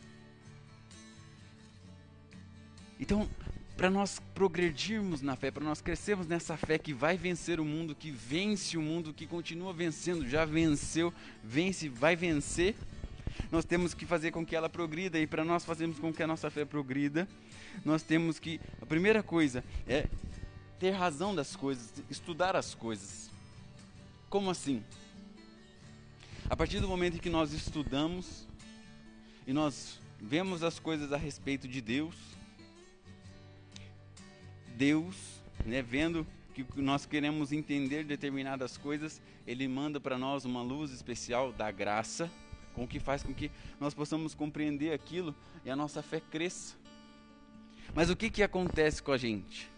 Então, 3.01 3.27
para 3.79 3.89
nós 3.89 4.21
progredirmos 4.35 5.23
na 5.23 5.35
fé, 5.35 5.51
para 5.51 5.65
nós 5.65 5.81
crescermos 5.81 6.27
nessa 6.27 6.55
fé 6.55 6.79
que 6.79 6.93
vai 6.93 7.17
vencer 7.17 7.59
o 7.59 7.65
mundo, 7.65 7.95
que 7.95 8.11
vence 8.11 8.77
o 8.77 8.83
mundo, 8.83 9.15
que 9.15 9.27
continua 9.27 9.73
vencendo, 9.73 10.29
já 10.29 10.45
venceu, 10.45 11.11
vence, 11.43 11.89
vai 11.89 12.15
vencer. 12.15 12.75
Nós 13.51 13.65
temos 13.65 13.95
que 13.95 14.05
fazer 14.05 14.33
com 14.33 14.45
que 14.45 14.55
ela 14.55 14.69
progrida 14.69 15.19
e 15.19 15.27
para 15.27 15.43
nós 15.43 15.65
fazermos 15.65 15.99
com 15.99 16.13
que 16.13 16.23
a 16.23 16.27
nossa 16.27 16.51
fé 16.51 16.67
progrida, 16.67 17.27
nós 17.83 18.03
temos 18.03 18.39
que 18.39 18.61
a 18.83 18.87
primeira 18.87 19.23
coisa 19.23 19.65
é 19.89 20.07
ter 20.79 20.91
razão 20.91 21.35
das 21.35 21.57
coisas, 21.57 21.91
estudar 22.11 22.55
as 22.55 22.75
coisas. 22.75 23.31
Como 24.29 24.51
assim? 24.51 24.85
A 26.51 26.57
partir 26.57 26.81
do 26.81 26.89
momento 26.89 27.17
em 27.17 27.21
que 27.21 27.31
nós 27.31 27.55
estudamos 27.55 28.47
e 29.47 29.55
nós 29.55 29.99
vemos 30.21 30.63
as 30.63 30.79
coisas 30.79 31.15
a 31.15 31.17
respeito 31.17 31.67
de 31.67 31.81
Deus, 31.81 32.15
Deus, 34.81 35.15
né, 35.67 35.83
vendo 35.83 36.27
que 36.55 36.65
nós 36.81 37.05
queremos 37.05 37.53
entender 37.53 38.03
determinadas 38.03 38.79
coisas, 38.79 39.21
Ele 39.47 39.69
manda 39.69 40.01
para 40.01 40.17
nós 40.17 40.47
uma 40.47 40.63
luz 40.63 40.91
especial 40.91 41.53
da 41.53 41.71
graça, 41.71 42.31
com 42.73 42.89
que 42.89 42.99
faz 42.99 43.23
com 43.23 43.35
que 43.35 43.51
nós 43.79 43.93
possamos 43.93 44.35
compreender 44.35 44.95
aquilo 44.95 45.35
e 45.67 45.71
a 45.71 45.77
nossa 45.77 46.03
fé 46.03 46.19
cresça. 46.19 46.77
Mas 47.95 48.09
o 48.09 48.17
que, 48.17 48.31
que 48.31 48.43
acontece 48.43 49.03
com 49.03 49.13
a 49.13 49.19
gente? 49.19 49.71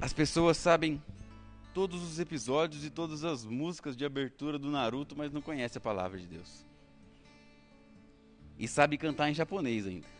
As 0.00 0.12
pessoas 0.12 0.56
sabem 0.58 1.02
todos 1.74 2.00
os 2.04 2.20
episódios 2.20 2.84
e 2.84 2.90
todas 2.90 3.24
as 3.24 3.44
músicas 3.44 3.96
de 3.96 4.04
abertura 4.04 4.60
do 4.60 4.70
Naruto, 4.70 5.16
mas 5.18 5.32
não 5.32 5.42
conhecem 5.42 5.78
a 5.78 5.82
palavra 5.82 6.20
de 6.20 6.26
Deus. 6.28 6.64
E 8.56 8.68
sabe 8.68 8.96
cantar 8.96 9.28
em 9.28 9.34
japonês 9.34 9.88
ainda. 9.88 10.17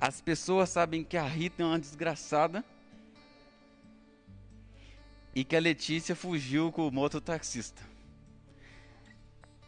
As 0.00 0.20
pessoas 0.20 0.68
sabem 0.68 1.02
que 1.02 1.16
a 1.16 1.26
Rita 1.26 1.62
é 1.62 1.66
uma 1.66 1.78
desgraçada 1.78 2.64
e 5.34 5.44
que 5.44 5.56
a 5.56 5.60
Letícia 5.60 6.14
fugiu 6.14 6.70
com 6.70 6.86
o 6.86 6.90
mototaxista. 6.90 7.82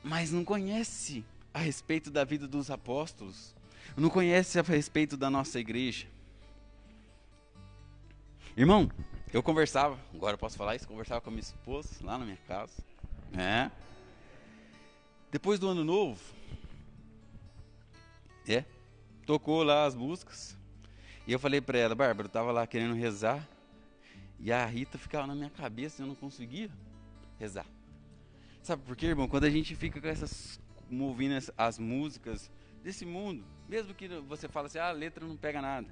Mas 0.03 0.31
não 0.31 0.45
conhece 0.45 1.25
a 1.53 1.59
respeito 1.59 2.11
da 2.11 2.25
vida 2.25 2.47
dos 2.47 2.71
apóstolos, 2.71 3.55
não 3.97 4.11
conhece 4.11 4.59
a 4.59 4.63
respeito 4.63 5.17
da 5.17 5.31
nossa 5.31 5.59
igreja. 5.59 6.07
Irmão, 8.57 8.91
eu 9.33 9.43
conversava, 9.43 9.99
agora 10.15 10.35
eu 10.35 10.39
posso 10.39 10.57
falar 10.57 10.77
isso, 10.77 10.87
conversava 10.87 11.21
com 11.21 11.31
a 11.31 11.33
minha 11.33 11.43
esposa 11.43 11.89
lá 12.03 12.19
na 12.19 12.25
minha 12.25 12.39
casa. 12.47 12.83
É. 13.37 13.71
Depois 15.31 15.59
do 15.59 15.69
ano 15.69 15.85
novo, 15.85 16.21
é, 18.49 18.65
tocou 19.29 19.63
lá 19.63 19.85
as 19.85 19.95
músicas. 19.95 20.57
E 21.27 21.33
eu 21.33 21.39
falei 21.39 21.61
para 21.61 21.77
ela, 21.77 21.95
Bárbara, 21.95 22.27
eu 22.29 22.33
tava 22.33 22.51
lá 22.51 22.67
querendo 22.67 22.95
rezar. 22.95 23.47
E 24.41 24.51
a 24.51 24.65
Rita 24.65 24.97
ficava 24.97 25.27
na 25.27 25.35
minha 25.35 25.51
cabeça 25.51 26.01
e 26.01 26.03
eu 26.03 26.09
não 26.09 26.15
conseguia 26.15 26.71
rezar. 27.39 27.67
Sabe 28.63 28.83
por 28.85 28.97
quê, 28.97 29.09
irmão? 29.09 29.29
Quando 29.29 29.45
a 29.45 29.51
gente 29.51 29.77
fica 29.77 30.01
com 30.01 30.09
essas. 30.09 30.59
ouvindo 30.91 31.35
as, 31.35 31.51
as 31.59 31.79
músicas 31.79 32.51
desse 32.83 33.05
mundo, 33.05 33.45
mesmo 33.69 33.93
que 33.93 34.09
você 34.09 34.49
fale 34.49 34.69
assim, 34.69 34.79
ah, 34.79 34.89
a 34.89 34.93
letra 34.93 35.27
não 35.27 35.37
pega 35.37 35.61
nada. 35.61 35.89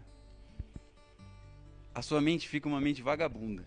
A 1.95 2.01
sua 2.01 2.23
mente 2.23 2.49
fica 2.49 2.67
uma 2.67 2.81
mente 2.81 3.03
vagabunda. 3.03 3.67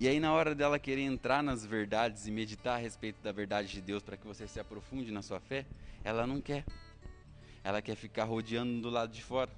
E 0.00 0.08
aí, 0.08 0.18
na 0.18 0.32
hora 0.32 0.54
dela 0.54 0.78
querer 0.78 1.02
entrar 1.02 1.42
nas 1.42 1.66
verdades 1.66 2.26
e 2.26 2.30
meditar 2.30 2.76
a 2.76 2.80
respeito 2.80 3.20
da 3.22 3.30
verdade 3.30 3.68
de 3.68 3.82
Deus 3.82 4.02
para 4.02 4.16
que 4.16 4.26
você 4.26 4.48
se 4.48 4.58
aprofunde 4.58 5.12
na 5.12 5.20
sua 5.20 5.38
fé, 5.38 5.66
ela 6.02 6.26
não 6.26 6.40
quer. 6.40 6.64
Ela 7.68 7.82
quer 7.82 7.96
ficar 7.96 8.24
rodeando 8.24 8.80
do 8.80 8.88
lado 8.88 9.12
de 9.12 9.22
fora. 9.22 9.50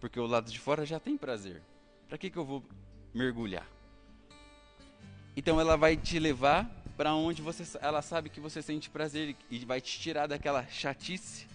Porque 0.00 0.18
o 0.18 0.24
lado 0.24 0.50
de 0.50 0.58
fora 0.58 0.86
já 0.86 0.98
tem 0.98 1.14
prazer. 1.14 1.60
Para 2.08 2.16
que, 2.16 2.30
que 2.30 2.38
eu 2.38 2.44
vou 2.46 2.64
mergulhar? 3.12 3.68
Então 5.36 5.60
ela 5.60 5.76
vai 5.76 5.94
te 5.94 6.18
levar 6.18 6.64
para 6.96 7.14
onde 7.14 7.42
você, 7.42 7.64
ela 7.82 8.00
sabe 8.00 8.30
que 8.30 8.40
você 8.40 8.62
sente 8.62 8.88
prazer 8.88 9.36
e 9.50 9.58
vai 9.58 9.78
te 9.78 10.00
tirar 10.00 10.26
daquela 10.26 10.66
chatice 10.68 11.46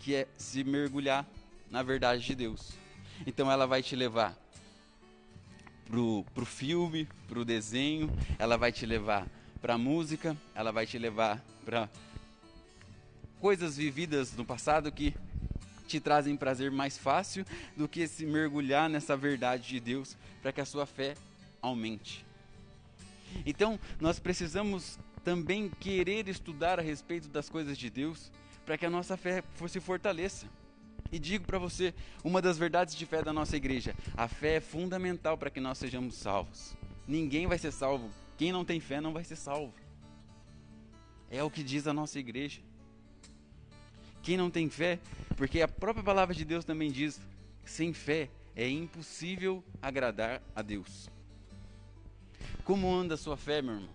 que 0.00 0.16
é 0.16 0.26
se 0.36 0.64
mergulhar 0.64 1.24
na 1.70 1.80
verdade 1.80 2.24
de 2.24 2.34
Deus. 2.34 2.72
Então 3.24 3.48
ela 3.48 3.68
vai 3.68 3.84
te 3.84 3.94
levar 3.94 4.36
pro, 5.84 6.24
pro 6.34 6.44
filme, 6.44 7.06
pro 7.28 7.44
desenho, 7.44 8.10
ela 8.36 8.56
vai 8.56 8.72
te 8.72 8.84
levar 8.84 9.28
para 9.60 9.78
música, 9.78 10.36
ela 10.56 10.72
vai 10.72 10.88
te 10.88 10.98
levar 10.98 11.40
para 11.64 11.88
coisas 13.40 13.76
vividas 13.76 14.34
no 14.34 14.44
passado 14.44 14.90
que 14.90 15.14
te 15.86 16.00
trazem 16.00 16.36
prazer 16.36 16.70
mais 16.70 16.98
fácil 16.98 17.44
do 17.76 17.88
que 17.88 18.06
se 18.06 18.26
mergulhar 18.26 18.88
nessa 18.88 19.16
verdade 19.16 19.68
de 19.68 19.80
Deus 19.80 20.16
para 20.42 20.52
que 20.52 20.60
a 20.60 20.64
sua 20.64 20.86
fé 20.86 21.14
aumente. 21.62 22.24
Então, 23.44 23.78
nós 24.00 24.18
precisamos 24.18 24.98
também 25.24 25.68
querer 25.68 26.28
estudar 26.28 26.78
a 26.78 26.82
respeito 26.82 27.28
das 27.28 27.48
coisas 27.48 27.76
de 27.76 27.90
Deus 27.90 28.30
para 28.64 28.78
que 28.78 28.86
a 28.86 28.90
nossa 28.90 29.16
fé 29.16 29.42
se 29.68 29.80
fortaleça. 29.80 30.46
E 31.10 31.18
digo 31.18 31.44
para 31.44 31.58
você, 31.58 31.94
uma 32.24 32.42
das 32.42 32.58
verdades 32.58 32.94
de 32.94 33.06
fé 33.06 33.22
da 33.22 33.32
nossa 33.32 33.56
igreja, 33.56 33.94
a 34.16 34.26
fé 34.26 34.56
é 34.56 34.60
fundamental 34.60 35.38
para 35.38 35.50
que 35.50 35.60
nós 35.60 35.78
sejamos 35.78 36.16
salvos. 36.16 36.76
Ninguém 37.06 37.46
vai 37.46 37.58
ser 37.58 37.72
salvo. 37.72 38.10
Quem 38.36 38.52
não 38.52 38.64
tem 38.64 38.80
fé 38.80 39.00
não 39.00 39.12
vai 39.12 39.24
ser 39.24 39.36
salvo. 39.36 39.72
É 41.30 41.42
o 41.42 41.50
que 41.50 41.62
diz 41.62 41.86
a 41.86 41.92
nossa 41.92 42.18
igreja. 42.18 42.60
Quem 44.26 44.36
não 44.36 44.50
tem 44.50 44.68
fé, 44.68 44.98
porque 45.36 45.62
a 45.62 45.68
própria 45.68 46.02
palavra 46.02 46.34
de 46.34 46.44
Deus 46.44 46.64
também 46.64 46.90
diz: 46.90 47.20
sem 47.64 47.92
fé 47.92 48.28
é 48.56 48.68
impossível 48.68 49.62
agradar 49.80 50.42
a 50.52 50.62
Deus. 50.62 51.08
Como 52.64 52.92
anda 52.92 53.14
a 53.14 53.16
sua 53.16 53.36
fé, 53.36 53.62
meu 53.62 53.74
irmão? 53.76 53.88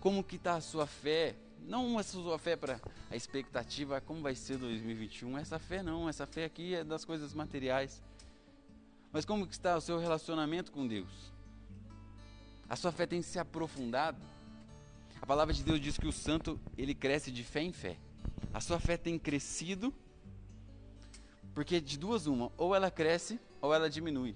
Como 0.00 0.24
que 0.24 0.36
está 0.36 0.54
a 0.54 0.62
sua 0.62 0.86
fé? 0.86 1.36
Não 1.60 1.98
a 1.98 2.02
sua 2.02 2.38
fé 2.38 2.56
para 2.56 2.80
a 3.10 3.14
expectativa, 3.14 4.00
como 4.00 4.22
vai 4.22 4.34
ser 4.34 4.56
2021. 4.56 5.36
Essa 5.36 5.58
fé 5.58 5.82
não, 5.82 6.08
essa 6.08 6.26
fé 6.26 6.46
aqui 6.46 6.74
é 6.74 6.82
das 6.82 7.04
coisas 7.04 7.34
materiais. 7.34 8.02
Mas 9.12 9.26
como 9.26 9.46
que 9.46 9.52
está 9.52 9.76
o 9.76 9.80
seu 9.82 9.98
relacionamento 9.98 10.72
com 10.72 10.88
Deus? 10.88 11.34
A 12.66 12.74
sua 12.74 12.92
fé 12.92 13.06
tem 13.06 13.20
se 13.20 13.38
aprofundado? 13.38 14.24
A 15.20 15.26
palavra 15.26 15.52
de 15.52 15.62
Deus 15.62 15.82
diz 15.82 15.98
que 15.98 16.06
o 16.06 16.12
santo, 16.12 16.58
ele 16.78 16.94
cresce 16.94 17.30
de 17.30 17.44
fé 17.44 17.60
em 17.60 17.74
fé. 17.74 17.98
A 18.56 18.60
sua 18.62 18.80
fé 18.80 18.96
tem 18.96 19.18
crescido, 19.18 19.92
porque 21.52 21.78
de 21.78 21.98
duas 21.98 22.26
uma, 22.26 22.50
ou 22.56 22.74
ela 22.74 22.90
cresce 22.90 23.38
ou 23.60 23.74
ela 23.74 23.90
diminui. 23.90 24.34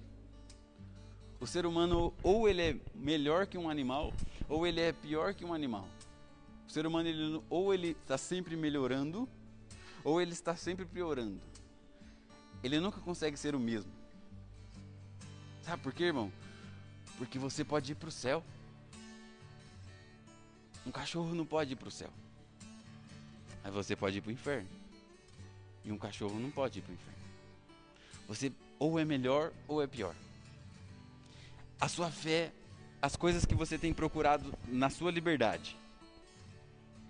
O 1.39 1.47
ser 1.47 1.65
humano 1.65 2.13
ou 2.21 2.47
ele 2.47 2.61
é 2.61 2.79
melhor 2.93 3.47
que 3.47 3.57
um 3.57 3.67
animal, 3.67 4.13
ou 4.47 4.67
ele 4.67 4.79
é 4.79 4.93
pior 4.93 5.33
que 5.33 5.43
um 5.43 5.51
animal. 5.51 5.87
O 6.67 6.71
ser 6.71 6.85
humano 6.85 7.09
ele, 7.09 7.41
ou 7.49 7.73
ele 7.73 7.97
está 7.99 8.15
sempre 8.15 8.55
melhorando, 8.55 9.27
ou 10.03 10.21
ele 10.21 10.33
está 10.33 10.55
sempre 10.55 10.85
piorando. 10.85 11.41
Ele 12.63 12.79
nunca 12.79 13.01
consegue 13.01 13.35
ser 13.35 13.55
o 13.55 13.59
mesmo. 13.59 13.91
Sabe 15.63 15.81
por 15.81 15.93
quê, 15.93 16.03
irmão? 16.03 16.31
Porque 17.17 17.39
você 17.39 17.65
pode 17.65 17.93
ir 17.93 17.95
para 17.95 18.09
o 18.09 18.11
céu. 18.11 18.43
Um 20.85 20.91
cachorro 20.91 21.33
não 21.33 21.43
pode 21.43 21.73
ir 21.73 21.75
para 21.75 21.87
o 21.87 21.91
céu. 21.91 22.13
Mas 23.63 23.73
você 23.73 23.95
pode 23.95 24.17
ir 24.17 24.21
para 24.21 24.29
o 24.29 24.33
inferno. 24.33 24.67
E 25.83 25.91
um 25.91 25.97
cachorro 25.97 26.39
não 26.39 26.51
pode 26.51 26.79
ir 26.79 26.81
para 26.81 26.91
o 26.91 26.93
inferno. 26.93 27.19
Você 28.27 28.51
ou 28.79 28.99
é 28.99 29.05
melhor 29.05 29.51
ou 29.67 29.81
é 29.81 29.87
pior. 29.87 30.15
A 31.79 31.87
sua 31.87 32.09
fé, 32.09 32.51
as 33.01 33.15
coisas 33.15 33.45
que 33.45 33.55
você 33.55 33.77
tem 33.77 33.93
procurado 33.93 34.53
na 34.67 34.89
sua 34.89 35.11
liberdade, 35.11 35.77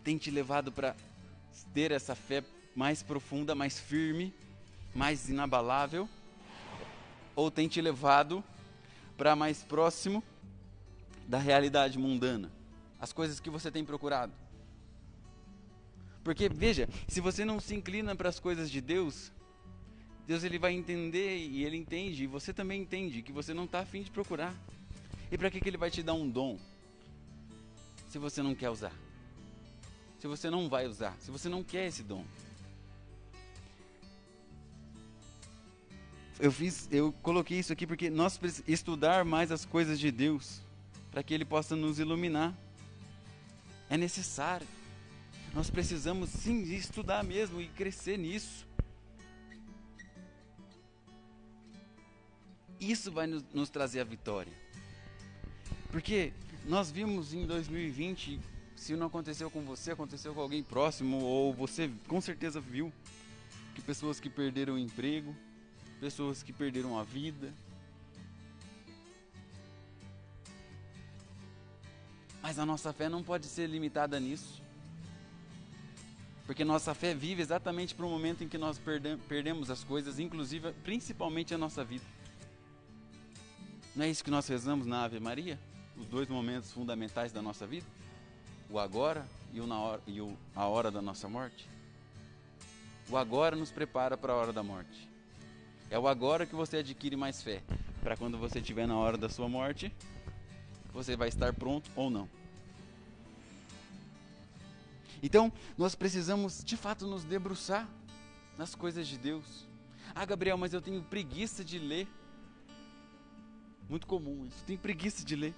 tem 0.04 0.18
te 0.18 0.32
levado 0.32 0.72
para 0.72 0.96
ter 1.74 1.92
essa 1.92 2.16
fé 2.16 2.44
mais 2.76 3.04
profunda, 3.04 3.54
mais 3.54 3.80
firme, 3.80 4.34
mais 4.94 5.30
inabalável? 5.30 6.08
Ou 7.36 7.50
tem 7.50 7.68
te 7.68 7.82
levado 7.82 8.44
para 9.18 9.36
mais 9.36 9.64
próximo 9.64 10.24
da 11.28 11.38
realidade 11.38 11.98
mundana? 11.98 12.52
As 13.00 13.14
coisas 13.14 13.40
que 13.40 13.50
você 13.50 13.72
tem 13.72 13.86
procurado? 13.86 14.34
Porque 16.24 16.48
veja, 16.48 16.88
se 17.08 17.20
você 17.20 17.44
não 17.44 17.60
se 17.60 17.76
inclina 17.76 18.16
para 18.16 18.30
as 18.30 18.40
coisas 18.40 18.70
de 18.70 18.80
Deus, 18.80 19.32
Deus 20.28 20.44
ele 20.44 20.60
vai 20.60 20.74
entender 20.74 21.38
e 21.38 21.64
ele 21.64 21.76
entende, 21.76 22.24
e 22.24 22.28
você 22.28 22.54
também 22.54 22.82
entende 22.82 23.22
que 23.22 23.32
você 23.32 23.54
não 23.54 23.66
está 23.66 23.80
afim 23.80 24.04
de 24.04 24.12
procurar. 24.12 24.56
E 25.32 25.38
para 25.38 25.50
que, 25.50 25.60
que 25.60 25.70
ele 25.70 25.78
vai 25.78 25.90
te 25.90 26.04
dar 26.04 26.14
um 26.14 26.30
dom? 26.30 26.60
Se 28.10 28.20
você 28.20 28.42
não 28.44 28.54
quer 28.54 28.70
usar. 28.70 28.94
Se 30.20 30.28
você 30.28 30.50
não 30.50 30.70
vai 30.70 30.86
usar, 30.86 31.18
se 31.20 31.32
você 31.32 31.50
não 31.50 31.64
quer 31.64 31.88
esse 31.88 32.04
dom. 32.04 32.24
Eu 36.40 36.52
fiz, 36.52 36.88
eu 36.92 37.12
coloquei 37.22 37.60
isso 37.60 37.72
aqui 37.74 37.88
porque 37.88 38.10
nós 38.10 38.38
precisamos 38.38 38.70
estudar 38.70 39.24
mais 39.24 39.52
as 39.52 39.64
coisas 39.64 40.00
de 40.00 40.12
Deus, 40.12 40.60
para 41.12 41.24
que 41.24 41.34
ele 41.34 41.46
possa 41.46 41.76
nos 41.76 42.00
iluminar. 42.00 42.56
É 43.90 43.98
necessário. 43.98 44.68
Nós 45.54 45.70
precisamos 45.70 46.30
sim 46.30 46.64
estudar 46.74 47.24
mesmo 47.24 47.62
e 47.62 47.68
crescer 47.68 48.18
nisso. 48.18 48.66
Isso 52.80 53.12
vai 53.12 53.28
nos, 53.28 53.70
trazer 53.70 54.00
a 54.00 54.04
vitória. 54.04 54.52
Porque 55.92 56.34
nós 56.66 56.90
vimos 56.90 57.34
em 57.34 57.46
2020, 57.46 58.40
se 58.76 58.96
não 58.96 59.08
aconteceu 59.08 59.52
com 59.52 59.62
você, 59.62 59.92
aconteceu 59.92 60.34
com 60.34 60.42
alguém 60.42 60.64
próximo, 60.64 61.18
ou 61.22 61.54
você 61.54 61.92
com 62.08 62.20
certeza 62.22 62.60
viu, 62.60 62.92
que 63.76 63.82
pessoas 63.82 64.20
que 64.20 64.30
perderam 64.30 64.76
o 64.76 64.80
emprego, 64.80 65.36
pessoas 66.00 66.42
que 66.42 66.54
perderam 66.54 66.98
a 66.98 67.04
vida, 67.04 67.54
Mas 72.42 72.58
a 72.58 72.66
nossa 72.66 72.92
fé 72.92 73.08
não 73.08 73.24
pode 73.24 73.46
ser 73.46 73.68
limitada 73.68 74.20
nisso. 74.20 74.61
Porque 76.52 76.66
nossa 76.66 76.94
fé 76.94 77.14
vive 77.14 77.42
exatamente 77.42 77.96
para 77.96 78.06
o 78.06 78.10
momento 78.10 78.44
em 78.44 78.48
que 78.50 78.58
nós 78.58 78.78
perdemos 79.30 79.72
as 79.72 79.86
coisas, 79.86 80.20
inclusive, 80.20 80.74
principalmente 80.84 81.54
a 81.54 81.58
nossa 81.58 81.82
vida. 81.82 82.04
Não 83.96 84.04
é 84.04 84.10
isso 84.10 84.22
que 84.22 84.30
nós 84.30 84.50
rezamos 84.50 84.86
na 84.86 85.06
Ave 85.06 85.18
Maria? 85.18 85.58
Os 85.96 86.06
dois 86.08 86.28
momentos 86.28 86.70
fundamentais 86.70 87.32
da 87.32 87.42
nossa 87.42 87.66
vida? 87.66 87.88
O 88.70 88.78
agora 88.78 89.26
e, 89.54 89.62
o 89.62 89.66
na 89.66 89.80
hora, 89.80 90.02
e 90.06 90.20
o, 90.20 90.38
a 90.54 90.68
hora 90.68 90.92
da 90.92 91.02
nossa 91.02 91.30
morte? 91.30 91.70
O 93.10 93.16
agora 93.16 93.56
nos 93.56 93.72
prepara 93.72 94.18
para 94.18 94.34
a 94.34 94.36
hora 94.36 94.52
da 94.52 94.62
morte. 94.62 95.08
É 95.90 95.98
o 95.98 96.06
agora 96.06 96.46
que 96.46 96.54
você 96.54 96.80
adquire 96.80 97.16
mais 97.16 97.42
fé. 97.42 97.64
Para 98.04 98.18
quando 98.18 98.38
você 98.38 98.60
estiver 98.60 98.86
na 98.86 98.98
hora 98.98 99.18
da 99.18 99.30
sua 99.30 99.48
morte, 99.48 99.90
você 100.92 101.16
vai 101.16 101.30
estar 101.30 101.54
pronto 101.54 101.90
ou 101.96 102.10
não. 102.10 102.28
Então, 105.22 105.52
nós 105.78 105.96
precisamos 105.96 106.64
de 106.64 106.76
fato 106.76 107.06
nos 107.06 107.24
debruçar 107.24 107.88
nas 108.58 108.76
coisas 108.76 109.08
de 109.08 109.18
Deus. 109.18 109.68
Ah, 110.16 110.26
Gabriel, 110.26 110.58
mas 110.58 110.74
eu 110.74 110.82
tenho 110.82 111.02
preguiça 111.04 111.64
de 111.64 111.78
ler. 111.78 112.08
Muito 113.90 114.08
comum 114.08 114.46
isso. 114.46 114.64
Tenho 114.66 114.80
preguiça 114.80 115.24
de 115.24 115.36
ler. 115.36 115.54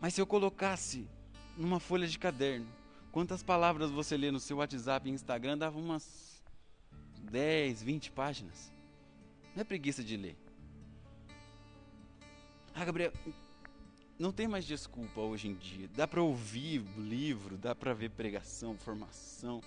Mas 0.00 0.14
se 0.14 0.20
eu 0.20 0.26
colocasse 0.26 1.08
numa 1.56 1.78
folha 1.78 2.06
de 2.06 2.18
caderno, 2.18 2.66
quantas 3.12 3.42
palavras 3.42 3.90
você 3.90 4.16
lê 4.16 4.30
no 4.30 4.40
seu 4.40 4.56
WhatsApp 4.56 5.08
e 5.08 5.12
Instagram, 5.12 5.56
dava 5.56 5.78
umas 5.78 6.42
10, 7.30 7.82
20 7.82 8.10
páginas. 8.10 8.72
Não 9.54 9.60
é 9.60 9.64
preguiça 9.64 10.02
de 10.02 10.16
ler. 10.16 10.36
Ah, 12.74 12.84
Gabriel, 12.84 13.12
não 14.18 14.32
tem 14.32 14.46
mais 14.46 14.64
desculpa 14.64 15.20
hoje 15.20 15.48
em 15.48 15.54
dia. 15.54 15.88
Dá 15.94 16.06
para 16.06 16.22
ouvir 16.22 16.82
livro, 16.96 17.56
dá 17.56 17.74
para 17.74 17.92
ver 17.92 18.10
pregação, 18.10 18.76
formação, 18.76 19.60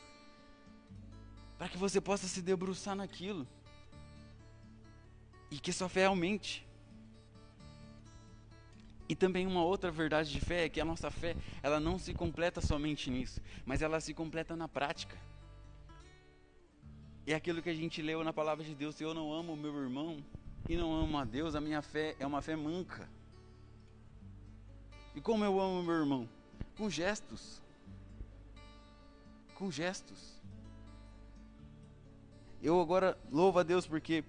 para 1.58 1.68
que 1.68 1.77
você 1.77 2.00
possa 2.00 2.27
se 2.27 2.42
debruçar 2.42 2.96
naquilo 2.96 3.48
e 5.51 5.60
que 5.60 5.74
sua 5.74 5.89
fé 5.89 6.06
aumente. 6.06 6.66
E 9.10 9.16
também 9.16 9.48
uma 9.48 9.63
outra 9.63 9.89
verdade 9.89 10.32
de 10.32 10.39
fé 10.39 10.66
é 10.66 10.70
que 10.70 10.82
a 10.82 10.86
nossa 10.86 11.10
fé, 11.10 11.36
ela 11.63 11.80
não 11.80 11.98
se 11.98 12.13
completa 12.13 12.60
somente 12.60 13.10
nisso, 13.10 13.42
mas 13.66 13.82
ela 13.82 14.00
se 14.01 14.13
completa 14.13 14.56
na 14.56 14.68
prática. 14.68 15.18
É 17.25 17.34
aquilo 17.34 17.62
que 17.62 17.70
a 17.70 17.74
gente 17.74 18.01
leu 18.01 18.24
na 18.24 18.34
palavra 18.34 18.63
de 18.63 18.75
Deus, 18.75 18.96
se 18.96 19.04
eu 19.04 19.13
não 19.13 19.34
amo 19.34 19.54
o 19.54 19.58
meu 19.58 19.75
irmão 19.82 20.24
e 20.68 20.75
não 20.75 20.94
amo 20.94 21.18
a 21.18 21.25
Deus, 21.25 21.56
a 21.56 21.62
minha 21.62 21.82
fé 21.82 22.16
é 22.20 22.27
uma 22.27 22.42
fé 22.42 22.56
manca. 22.56 23.10
E 25.18 25.20
como 25.20 25.44
eu 25.44 25.60
amo 25.60 25.82
meu 25.82 25.96
irmão? 25.96 26.30
Com 26.78 26.92
gestos. 26.92 27.60
Com 29.56 29.72
gestos. 29.72 30.40
Eu 32.62 32.80
agora 32.80 33.18
louvo 33.32 33.58
a 33.58 33.64
Deus 33.64 33.88
porque 33.88 34.24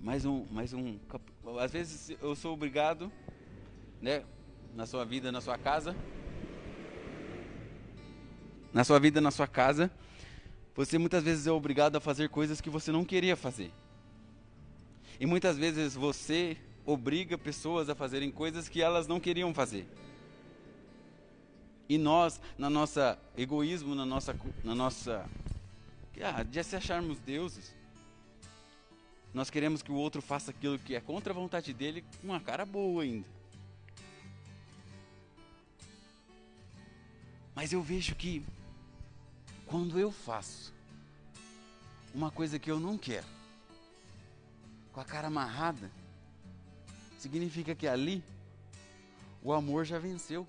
mais 0.00 0.24
um, 0.24 0.44
mais 0.50 0.72
um. 0.72 0.98
Às 1.60 1.70
vezes 1.70 2.18
eu 2.20 2.34
sou 2.34 2.52
obrigado, 2.52 3.12
né, 4.02 4.24
na 4.74 4.86
sua 4.86 5.04
vida, 5.04 5.30
na 5.30 5.40
sua 5.40 5.56
casa, 5.56 5.94
na 8.72 8.82
sua 8.82 8.98
vida, 8.98 9.20
na 9.20 9.30
sua 9.30 9.46
casa, 9.46 9.88
você 10.74 10.98
muitas 10.98 11.22
vezes 11.22 11.46
é 11.46 11.52
obrigado 11.52 11.94
a 11.94 12.00
fazer 12.00 12.28
coisas 12.28 12.60
que 12.60 12.68
você 12.68 12.90
não 12.90 13.04
queria 13.04 13.36
fazer. 13.36 13.72
E 15.20 15.26
muitas 15.26 15.56
vezes 15.56 15.94
você 15.94 16.56
obriga 16.84 17.36
pessoas 17.38 17.88
a 17.88 17.94
fazerem 17.94 18.30
coisas 18.30 18.68
que 18.68 18.82
elas 18.82 19.06
não 19.06 19.20
queriam 19.20 19.52
fazer. 19.52 19.86
E 21.88 21.98
nós, 21.98 22.40
na 22.56 22.70
nossa 22.70 23.18
egoísmo, 23.36 23.94
na 23.94 24.06
nossa, 24.06 24.36
na 24.62 24.74
nossa, 24.74 25.28
ah, 26.22 26.42
de 26.42 26.62
se 26.62 26.76
acharmos 26.76 27.18
deuses, 27.18 27.74
nós 29.34 29.50
queremos 29.50 29.82
que 29.82 29.92
o 29.92 29.96
outro 29.96 30.20
faça 30.20 30.50
aquilo 30.50 30.78
que 30.78 30.94
é 30.94 31.00
contra 31.00 31.32
a 31.32 31.36
vontade 31.36 31.72
dele 31.72 32.04
com 32.20 32.28
uma 32.28 32.40
cara 32.40 32.64
boa 32.64 33.02
ainda. 33.02 33.26
Mas 37.54 37.72
eu 37.72 37.82
vejo 37.82 38.14
que 38.14 38.44
quando 39.66 39.98
eu 39.98 40.10
faço 40.10 40.72
uma 42.14 42.30
coisa 42.30 42.58
que 42.58 42.70
eu 42.70 42.80
não 42.80 42.98
quero, 42.98 43.26
com 44.92 45.00
a 45.00 45.04
cara 45.04 45.28
amarrada, 45.28 45.90
significa 47.20 47.74
que 47.74 47.86
ali 47.86 48.22
o 49.42 49.52
amor 49.52 49.84
já 49.84 49.98
venceu. 49.98 50.46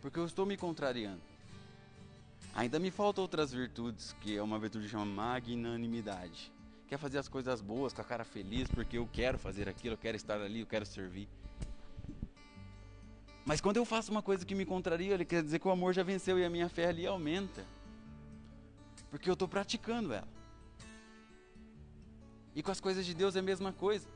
Porque 0.00 0.18
eu 0.18 0.24
estou 0.24 0.46
me 0.46 0.56
contrariando. 0.56 1.20
Ainda 2.54 2.78
me 2.78 2.90
faltam 2.90 3.22
outras 3.22 3.52
virtudes, 3.52 4.14
que 4.20 4.36
é 4.36 4.42
uma 4.42 4.58
virtude 4.58 4.88
chamada 4.88 5.10
magnanimidade. 5.10 6.50
Quer 6.88 6.98
fazer 6.98 7.18
as 7.18 7.28
coisas 7.28 7.60
boas, 7.60 7.92
com 7.92 8.00
a 8.00 8.04
cara 8.04 8.24
feliz, 8.24 8.68
porque 8.68 8.96
eu 8.96 9.08
quero 9.12 9.38
fazer 9.38 9.68
aquilo, 9.68 9.94
eu 9.94 9.98
quero 9.98 10.16
estar 10.16 10.40
ali, 10.40 10.60
eu 10.60 10.66
quero 10.66 10.86
servir. 10.86 11.28
Mas 13.44 13.60
quando 13.60 13.76
eu 13.76 13.84
faço 13.84 14.10
uma 14.10 14.22
coisa 14.22 14.44
que 14.44 14.54
me 14.54 14.64
contraria, 14.64 15.12
ele 15.12 15.24
quer 15.24 15.42
dizer 15.42 15.58
que 15.58 15.68
o 15.68 15.70
amor 15.70 15.92
já 15.92 16.02
venceu 16.02 16.38
e 16.38 16.44
a 16.44 16.50
minha 16.50 16.68
fé 16.68 16.86
ali 16.86 17.06
aumenta. 17.06 17.64
Porque 19.10 19.28
eu 19.28 19.34
estou 19.34 19.46
praticando 19.46 20.12
ela. 20.12 20.28
E 22.54 22.62
com 22.62 22.70
as 22.70 22.80
coisas 22.80 23.04
de 23.04 23.12
Deus 23.12 23.36
é 23.36 23.40
a 23.40 23.42
mesma 23.42 23.72
coisa. 23.72 24.15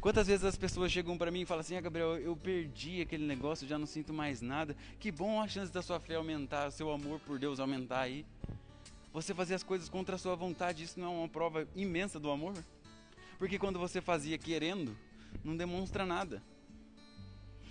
Quantas 0.00 0.26
vezes 0.26 0.44
as 0.44 0.56
pessoas 0.56 0.90
chegam 0.90 1.16
para 1.16 1.30
mim 1.30 1.42
e 1.42 1.46
falam 1.46 1.60
assim: 1.60 1.76
ah, 1.76 1.80
Gabriel, 1.80 2.18
eu 2.18 2.36
perdi 2.36 3.00
aquele 3.00 3.24
negócio, 3.24 3.66
já 3.66 3.78
não 3.78 3.86
sinto 3.86 4.12
mais 4.12 4.40
nada. 4.40 4.76
Que 4.98 5.12
bom 5.12 5.40
a 5.40 5.48
chance 5.48 5.72
da 5.72 5.82
sua 5.82 6.00
fé 6.00 6.16
aumentar, 6.16 6.70
seu 6.70 6.90
amor 6.90 7.20
por 7.20 7.38
Deus 7.38 7.60
aumentar 7.60 8.00
aí. 8.00 8.24
Você 9.12 9.34
fazer 9.34 9.54
as 9.54 9.62
coisas 9.62 9.88
contra 9.88 10.16
a 10.16 10.18
sua 10.18 10.34
vontade, 10.34 10.82
isso 10.82 10.98
não 10.98 11.06
é 11.06 11.18
uma 11.18 11.28
prova 11.28 11.68
imensa 11.76 12.18
do 12.18 12.30
amor? 12.30 12.54
Porque 13.38 13.58
quando 13.58 13.78
você 13.78 14.00
fazia 14.00 14.38
querendo, 14.38 14.96
não 15.44 15.56
demonstra 15.56 16.06
nada. 16.06 16.42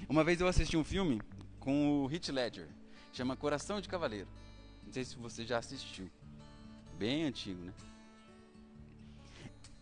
Uma 0.07 0.23
vez 0.23 0.39
eu 0.39 0.47
assisti 0.47 0.77
um 0.77 0.83
filme 0.83 1.21
com 1.59 2.03
o 2.03 2.11
Heath 2.11 2.29
Ledger, 2.29 2.67
chama 3.13 3.35
Coração 3.35 3.81
de 3.81 3.89
Cavaleiro. 3.89 4.27
Não 4.85 4.93
sei 4.93 5.03
se 5.03 5.15
você 5.15 5.45
já 5.45 5.57
assistiu. 5.57 6.09
Bem 6.97 7.23
antigo, 7.23 7.63
né? 7.63 7.73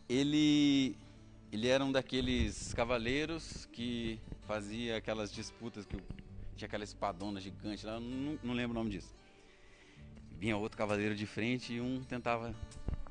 Ele 0.08 0.96
ele 1.52 1.68
era 1.68 1.84
um 1.84 1.92
daqueles 1.92 2.74
cavaleiros 2.74 3.68
que 3.72 4.20
fazia 4.48 4.98
aquelas 4.98 5.32
disputas 5.32 5.86
que 5.86 5.98
tinha 6.56 6.68
aquela 6.68 6.84
espadona 6.84 7.40
gigante 7.40 7.86
lá, 7.86 8.00
não, 8.00 8.38
não 8.44 8.54
lembro 8.54 8.72
o 8.72 8.80
nome 8.80 8.92
disso. 8.92 9.14
Vinha 10.38 10.56
outro 10.58 10.78
cavaleiro 10.78 11.16
de 11.16 11.26
frente 11.26 11.74
e 11.74 11.82
um 11.82 12.02
tentava 12.04 12.54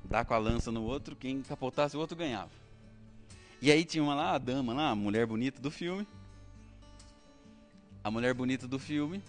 dar 0.04 0.24
com 0.24 0.34
a 0.34 0.38
lança 0.38 0.70
no 0.70 0.82
outro, 0.84 1.16
quem 1.16 1.42
capotasse 1.42 1.96
o 1.96 2.00
outro 2.00 2.16
ganhava. 2.16 2.50
E 3.60 3.72
aí 3.72 3.84
tinha 3.84 4.02
uma 4.02 4.14
lá, 4.14 4.34
a 4.34 4.38
dama 4.38 4.72
lá, 4.72 4.90
a 4.90 4.94
mulher 4.94 5.26
bonita 5.26 5.60
do 5.60 5.70
filme. 5.70 6.06
A 8.04 8.10
mulher 8.10 8.32
bonita 8.32 8.68
do 8.68 8.78
filme 8.78 9.22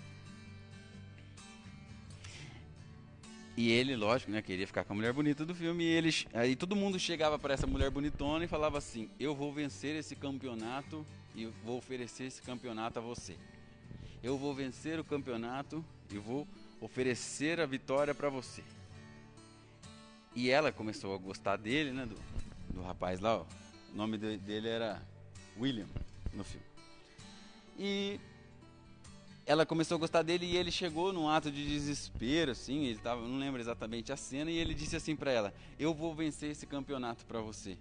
E 3.60 3.72
ele, 3.72 3.94
lógico, 3.94 4.32
né, 4.32 4.42
queria 4.42 4.66
ficar 4.66 4.86
com 4.86 4.94
a 4.94 4.96
mulher 4.96 5.12
bonita 5.12 5.46
do 5.46 5.54
filme. 5.54 5.84
E 5.84 5.88
ele, 5.88 6.10
aí 6.34 6.56
todo 6.56 6.78
mundo 6.78 6.98
chegava 6.98 7.38
para 7.38 7.54
essa 7.54 7.68
mulher 7.68 7.92
bonitona 7.92 8.46
e 8.46 8.48
falava 8.48 8.78
assim: 8.78 9.10
Eu 9.20 9.36
vou 9.36 9.52
vencer 9.52 9.98
esse 9.98 10.16
campeonato 10.16 11.06
e 11.36 11.46
vou 11.66 11.78
oferecer 11.78 12.24
esse 12.24 12.42
campeonato 12.42 13.00
a 13.00 13.02
você. 13.02 13.36
Eu 14.24 14.38
vou 14.38 14.56
vencer 14.56 14.98
o 14.98 15.04
campeonato 15.04 15.84
e 16.10 16.18
vou 16.18 16.48
oferecer 16.80 17.60
a 17.60 17.66
vitória 17.66 18.16
para 18.16 18.30
você. 18.30 18.64
E 20.34 20.50
ela 20.50 20.72
começou 20.72 21.14
a 21.14 21.18
gostar 21.18 21.58
dele, 21.58 21.92
né, 21.92 22.06
do, 22.06 22.16
do 22.74 22.82
rapaz 22.82 23.20
lá. 23.20 23.40
Ó. 23.40 23.46
O 23.92 23.98
nome 23.98 24.18
dele 24.18 24.70
era 24.70 25.06
William 25.60 25.88
no 26.34 26.46
filme. 26.46 26.66
E 27.78 28.22
ela 29.50 29.66
começou 29.66 29.96
a 29.96 30.00
gostar 30.00 30.22
dele 30.22 30.46
e 30.46 30.56
ele 30.56 30.72
chegou 30.72 31.12
num 31.12 31.28
ato 31.28 31.52
de 31.52 31.66
desespero, 31.66 32.52
assim, 32.52 32.86
ele 32.86 33.00
tava, 33.00 33.28
não 33.28 33.40
lembro 33.40 33.60
exatamente 33.60 34.14
a 34.14 34.16
cena, 34.16 34.52
e 34.52 34.56
ele 34.56 34.76
disse 34.76 34.96
assim 34.96 35.16
para 35.16 35.32
ela: 35.32 35.52
"Eu 35.80 35.92
vou 35.92 36.14
vencer 36.14 36.52
esse 36.52 36.68
campeonato 36.68 37.26
para 37.26 37.42
você". 37.42 37.76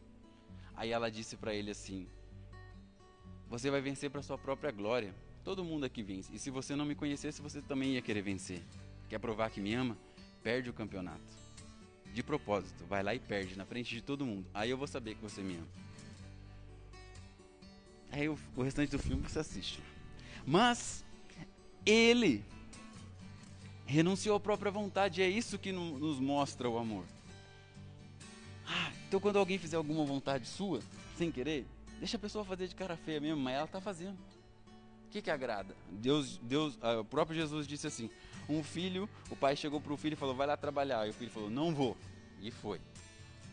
Aí 0.74 0.92
ela 0.92 1.10
disse 1.10 1.36
para 1.36 1.52
ele 1.52 1.70
assim: 1.70 2.08
"Você 3.50 3.70
vai 3.70 3.82
vencer 3.82 4.08
para 4.08 4.22
sua 4.22 4.38
própria 4.38 4.72
glória. 4.72 5.14
Todo 5.44 5.62
mundo 5.62 5.84
aqui 5.84 6.02
vence. 6.02 6.34
E 6.34 6.38
se 6.38 6.48
você 6.48 6.74
não 6.74 6.86
me 6.86 6.94
conhecesse, 6.94 7.42
você 7.42 7.60
também 7.60 7.92
ia 7.92 8.00
querer 8.00 8.22
vencer. 8.22 8.62
Quer 9.06 9.18
provar 9.18 9.50
que 9.50 9.60
me 9.60 9.74
ama? 9.74 9.94
Perde 10.42 10.70
o 10.70 10.72
campeonato. 10.72 11.20
De 12.14 12.22
propósito, 12.22 12.82
vai 12.86 13.02
lá 13.02 13.14
e 13.14 13.18
perde 13.18 13.58
na 13.58 13.66
frente 13.66 13.94
de 13.94 14.00
todo 14.00 14.24
mundo. 14.24 14.46
Aí 14.54 14.70
eu 14.70 14.78
vou 14.78 14.86
saber 14.86 15.16
que 15.16 15.20
você 15.20 15.42
me 15.42 15.56
ama". 15.56 15.68
Aí 18.10 18.26
o, 18.26 18.38
restante 18.62 18.90
do 18.90 18.98
filme 18.98 19.22
você 19.22 19.38
assiste. 19.38 19.82
Mas 20.46 21.04
ele 21.90 22.44
renunciou 23.86 24.36
à 24.36 24.40
própria 24.40 24.70
vontade, 24.70 25.22
é 25.22 25.28
isso 25.28 25.58
que 25.58 25.72
no, 25.72 25.98
nos 25.98 26.20
mostra 26.20 26.68
o 26.68 26.76
amor. 26.76 27.04
Ah, 28.66 28.92
então 29.08 29.18
quando 29.18 29.38
alguém 29.38 29.58
fizer 29.58 29.76
alguma 29.76 30.04
vontade 30.04 30.46
sua, 30.46 30.80
sem 31.16 31.32
querer, 31.32 31.66
deixa 31.98 32.18
a 32.18 32.20
pessoa 32.20 32.44
fazer 32.44 32.68
de 32.68 32.74
cara 32.74 32.96
feia 32.96 33.18
mesmo, 33.18 33.40
mas 33.40 33.54
ela 33.54 33.64
está 33.64 33.80
fazendo. 33.80 34.18
O 35.06 35.10
que, 35.10 35.22
que 35.22 35.30
agrada? 35.30 35.74
Deus, 35.90 36.36
Deus, 36.42 36.76
ah, 36.82 37.00
o 37.00 37.04
próprio 37.04 37.34
Jesus 37.34 37.66
disse 37.66 37.86
assim: 37.86 38.10
um 38.46 38.62
filho, 38.62 39.08
o 39.30 39.36
pai 39.36 39.56
chegou 39.56 39.80
para 39.80 39.92
o 39.94 39.96
filho 39.96 40.12
e 40.12 40.16
falou: 40.16 40.34
vai 40.34 40.46
lá 40.46 40.56
trabalhar. 40.56 41.06
E 41.06 41.10
o 41.10 41.14
filho 41.14 41.30
falou: 41.30 41.48
não 41.48 41.74
vou. 41.74 41.96
E 42.42 42.50
foi. 42.50 42.78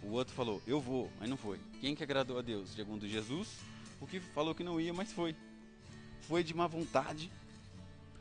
O 0.03 0.11
outro 0.11 0.33
falou: 0.33 0.61
eu 0.67 0.81
vou, 0.81 1.09
mas 1.17 1.29
não 1.29 1.37
foi. 1.37 1.57
Quem 1.79 1.95
que 1.95 2.03
agradou 2.03 2.37
a 2.37 2.41
Deus? 2.41 2.71
Segundo 2.71 3.07
Jesus, 3.07 3.57
o 4.01 4.05
que 4.05 4.19
falou 4.19 4.53
que 4.53 4.65
não 4.65 4.81
ia, 4.81 4.93
mas 4.93 5.13
foi. 5.13 5.33
Foi 6.23 6.43
de 6.43 6.53
má 6.53 6.67
vontade, 6.67 7.31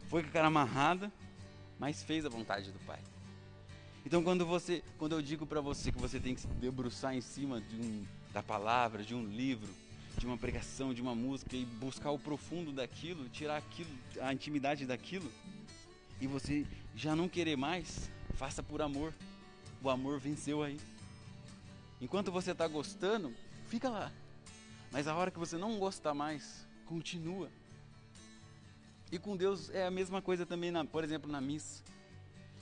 foi 0.08 0.22
com 0.22 0.28
a 0.28 0.32
cara 0.32 0.46
amarrada, 0.48 1.12
mas 1.78 2.02
fez 2.02 2.24
a 2.24 2.28
vontade 2.28 2.70
do 2.70 2.78
pai. 2.80 3.00
Então 4.06 4.22
quando 4.22 4.44
você, 4.44 4.82
quando 4.98 5.12
eu 5.12 5.22
digo 5.22 5.46
para 5.46 5.60
você 5.60 5.90
que 5.90 5.98
você 5.98 6.20
tem 6.20 6.34
que 6.34 6.42
se 6.42 6.46
debruçar 6.46 7.14
em 7.14 7.20
cima 7.20 7.60
de 7.60 7.76
um, 7.76 8.04
da 8.32 8.42
palavra, 8.42 9.02
de 9.02 9.14
um 9.14 9.24
livro, 9.24 9.72
de 10.18 10.26
uma 10.26 10.36
pregação, 10.36 10.94
de 10.94 11.02
uma 11.02 11.14
música 11.14 11.56
e 11.56 11.64
buscar 11.64 12.10
o 12.10 12.18
profundo 12.18 12.72
daquilo, 12.72 13.28
tirar 13.28 13.56
aquilo, 13.56 13.90
a 14.20 14.32
intimidade 14.32 14.86
daquilo, 14.86 15.30
e 16.20 16.26
você 16.26 16.66
já 16.94 17.16
não 17.16 17.28
querer 17.28 17.56
mais, 17.56 18.10
faça 18.34 18.62
por 18.62 18.80
amor. 18.80 19.12
O 19.82 19.90
amor 19.90 20.18
venceu 20.18 20.62
aí. 20.62 20.78
Enquanto 22.00 22.30
você 22.30 22.52
está 22.52 22.66
gostando, 22.66 23.34
fica 23.68 23.88
lá. 23.88 24.12
Mas 24.90 25.08
a 25.08 25.14
hora 25.14 25.30
que 25.30 25.38
você 25.38 25.56
não 25.56 25.78
gostar 25.78 26.14
mais, 26.14 26.66
continua. 26.86 27.50
E 29.14 29.18
com 29.20 29.36
Deus 29.36 29.70
é 29.70 29.86
a 29.86 29.92
mesma 29.92 30.20
coisa 30.20 30.44
também, 30.44 30.72
na, 30.72 30.84
por 30.84 31.04
exemplo, 31.04 31.30
na 31.30 31.40
missa. 31.40 31.84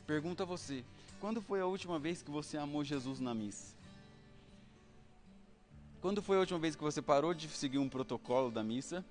Pergunta 0.07 0.43
a 0.43 0.47
você: 0.47 0.85
quando 1.19 1.41
foi 1.41 1.63
a 1.63 1.65
última 1.65 1.99
vez 1.99 2.21
que 2.21 2.31
você 2.31 2.59
amou 2.59 2.85
Jesus 2.85 3.21
na 3.21 3.33
missa? 3.33 3.75
Quando 6.03 6.21
foi 6.21 6.37
a 6.37 6.41
última 6.41 6.59
vez 6.59 6.77
que 6.77 6.83
você 6.83 7.01
parou 7.01 7.33
de 7.33 7.49
seguir 7.49 7.79
um 7.79 7.89
protocolo 7.89 8.51
da 8.51 8.63
missa, 8.63 9.03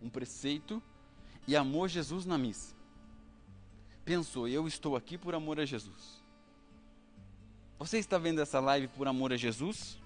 um 0.00 0.08
preceito, 0.08 0.80
e 1.48 1.56
amou 1.56 1.88
Jesus 1.88 2.24
na 2.24 2.38
missa? 2.38 2.76
Pensou, 4.04 4.46
eu 4.46 4.68
estou 4.68 4.94
aqui 4.94 5.18
por 5.18 5.34
amor 5.34 5.58
a 5.58 5.64
Jesus. 5.64 6.22
Você 7.76 7.98
está 7.98 8.18
vendo 8.18 8.40
essa 8.40 8.60
live 8.60 8.86
por 8.86 9.08
amor 9.08 9.32
a 9.32 9.36
Jesus? 9.36 9.98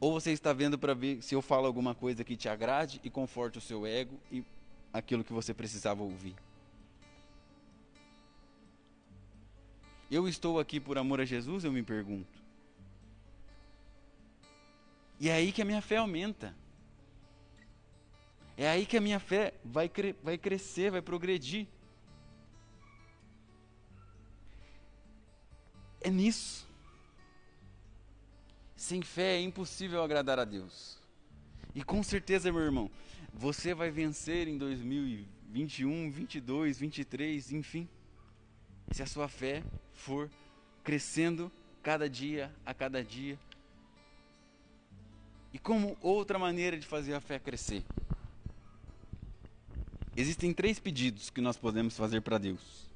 Ou 0.00 0.12
você 0.12 0.32
está 0.32 0.52
vendo 0.52 0.76
para 0.76 0.94
ver 0.94 1.22
se 1.22 1.32
eu 1.32 1.40
falo 1.40 1.68
alguma 1.68 1.94
coisa 1.94 2.24
que 2.24 2.36
te 2.36 2.48
agrade 2.48 3.00
e 3.04 3.08
conforte 3.08 3.58
o 3.58 3.60
seu 3.60 3.86
ego 3.86 4.18
e 4.28 4.42
aquilo 4.92 5.24
que 5.24 5.32
você 5.32 5.54
precisava 5.54 6.02
ouvir? 6.02 6.36
Eu 10.10 10.28
estou 10.28 10.60
aqui 10.60 10.78
por 10.78 10.98
amor 10.98 11.20
a 11.20 11.24
Jesus, 11.24 11.64
eu 11.64 11.72
me 11.72 11.82
pergunto. 11.82 12.42
E 15.18 15.28
é 15.28 15.34
aí 15.34 15.52
que 15.52 15.62
a 15.62 15.64
minha 15.64 15.80
fé 15.80 15.96
aumenta. 15.96 16.54
É 18.56 18.68
aí 18.68 18.84
que 18.84 18.96
a 18.96 19.00
minha 19.00 19.18
fé 19.18 19.54
vai, 19.64 19.88
cre 19.88 20.14
vai 20.22 20.36
crescer, 20.36 20.90
vai 20.90 21.00
progredir. 21.00 21.66
É 26.00 26.10
nisso. 26.10 26.68
Sem 28.76 29.00
fé 29.00 29.36
é 29.36 29.40
impossível 29.40 30.02
agradar 30.02 30.38
a 30.38 30.44
Deus. 30.44 30.98
E 31.74 31.82
com 31.82 32.02
certeza, 32.02 32.52
meu 32.52 32.60
irmão, 32.60 32.90
você 33.32 33.74
vai 33.74 33.90
vencer 33.90 34.46
em 34.48 34.58
2021, 34.58 36.10
22, 36.10 36.78
23, 36.78 37.52
enfim. 37.52 37.88
Se 38.90 39.02
a 39.02 39.06
sua 39.06 39.28
fé 39.28 39.62
for 39.92 40.30
crescendo 40.84 41.50
cada 41.82 42.08
dia 42.08 42.54
a 42.64 42.74
cada 42.74 43.02
dia 43.02 43.38
e 45.52 45.58
como 45.58 45.96
outra 46.00 46.38
maneira 46.38 46.78
de 46.78 46.86
fazer 46.86 47.14
a 47.14 47.20
fé 47.20 47.38
crescer? 47.38 47.84
Existem 50.16 50.52
três 50.52 50.78
pedidos 50.78 51.30
que 51.30 51.40
nós 51.40 51.56
podemos 51.56 51.96
fazer 51.96 52.20
para 52.20 52.38
Deus. 52.38 52.90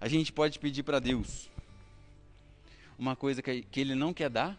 A 0.00 0.08
gente 0.08 0.32
pode 0.32 0.58
pedir 0.58 0.82
para 0.82 0.98
Deus 0.98 1.48
uma 2.98 3.14
coisa 3.14 3.40
que, 3.40 3.66
Ele 3.76 3.94
não 3.94 4.12
quer 4.12 4.28
dar. 4.28 4.58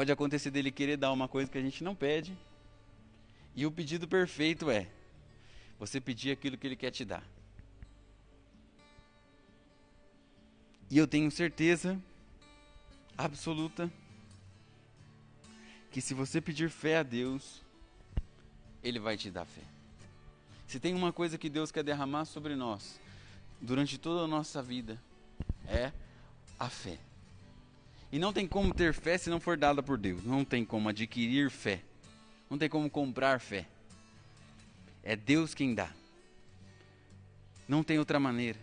Pode 0.00 0.10
acontecer 0.10 0.50
dele 0.50 0.70
querer 0.70 0.96
dar 0.96 1.12
uma 1.12 1.28
coisa 1.28 1.50
que 1.50 1.58
a 1.58 1.60
gente 1.60 1.84
não 1.84 1.94
pede. 1.94 2.34
E 3.54 3.66
o 3.66 3.70
pedido 3.70 4.08
perfeito 4.08 4.70
é 4.70 4.88
você 5.78 6.00
pedir 6.00 6.30
aquilo 6.30 6.56
que 6.56 6.66
Ele 6.66 6.74
quer 6.74 6.90
te 6.90 7.04
dar. 7.04 7.22
E 10.88 10.96
eu 10.96 11.06
tenho 11.06 11.30
certeza 11.30 12.00
absoluta 13.14 13.92
que 15.90 16.00
se 16.00 16.14
você 16.14 16.40
pedir 16.40 16.70
fé 16.70 16.96
a 16.96 17.02
Deus, 17.02 17.60
Ele 18.82 18.98
vai 18.98 19.18
te 19.18 19.30
dar 19.30 19.44
fé. 19.44 19.64
Se 20.66 20.80
tem 20.80 20.94
uma 20.94 21.12
coisa 21.12 21.36
que 21.36 21.50
Deus 21.50 21.70
quer 21.70 21.84
derramar 21.84 22.24
sobre 22.24 22.56
nós 22.56 22.98
durante 23.60 23.98
toda 23.98 24.24
a 24.24 24.26
nossa 24.26 24.62
vida, 24.62 24.98
é 25.66 25.92
a 26.58 26.70
fé. 26.70 27.09
E 28.12 28.18
não 28.18 28.32
tem 28.32 28.46
como 28.46 28.74
ter 28.74 28.92
fé 28.92 29.16
se 29.16 29.30
não 29.30 29.40
for 29.40 29.56
dada 29.56 29.82
por 29.82 29.96
Deus. 29.96 30.24
Não 30.24 30.44
tem 30.44 30.64
como 30.64 30.88
adquirir 30.88 31.50
fé. 31.50 31.80
Não 32.48 32.58
tem 32.58 32.68
como 32.68 32.90
comprar 32.90 33.40
fé. 33.40 33.66
É 35.02 35.14
Deus 35.14 35.54
quem 35.54 35.74
dá. 35.74 35.90
Não 37.68 37.82
tem 37.82 37.98
outra 37.98 38.18
maneira. 38.18 38.58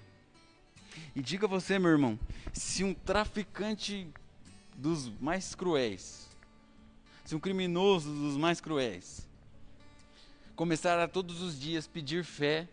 E 1.15 1.21
diga 1.21 1.47
você, 1.47 1.79
meu 1.79 1.91
irmão, 1.91 2.19
se 2.51 2.83
um 2.83 2.93
traficante 2.93 4.07
dos 4.75 5.09
mais 5.19 5.55
cruéis 5.55 6.27
se 7.27 7.35
um 7.35 7.41
criminoso 7.41 8.09
dos 8.09 8.37
mais 8.37 8.61
cruéis 8.61 9.27
começar 10.55 10.97
a 10.97 11.09
todos 11.09 11.41
os 11.41 11.59
dias 11.59 11.85
pedir 11.85 12.23
fé, 12.23 12.69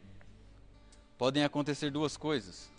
podem 1.18 1.42
acontecer 1.42 1.90
duas 1.90 2.16
coisas. 2.16 2.70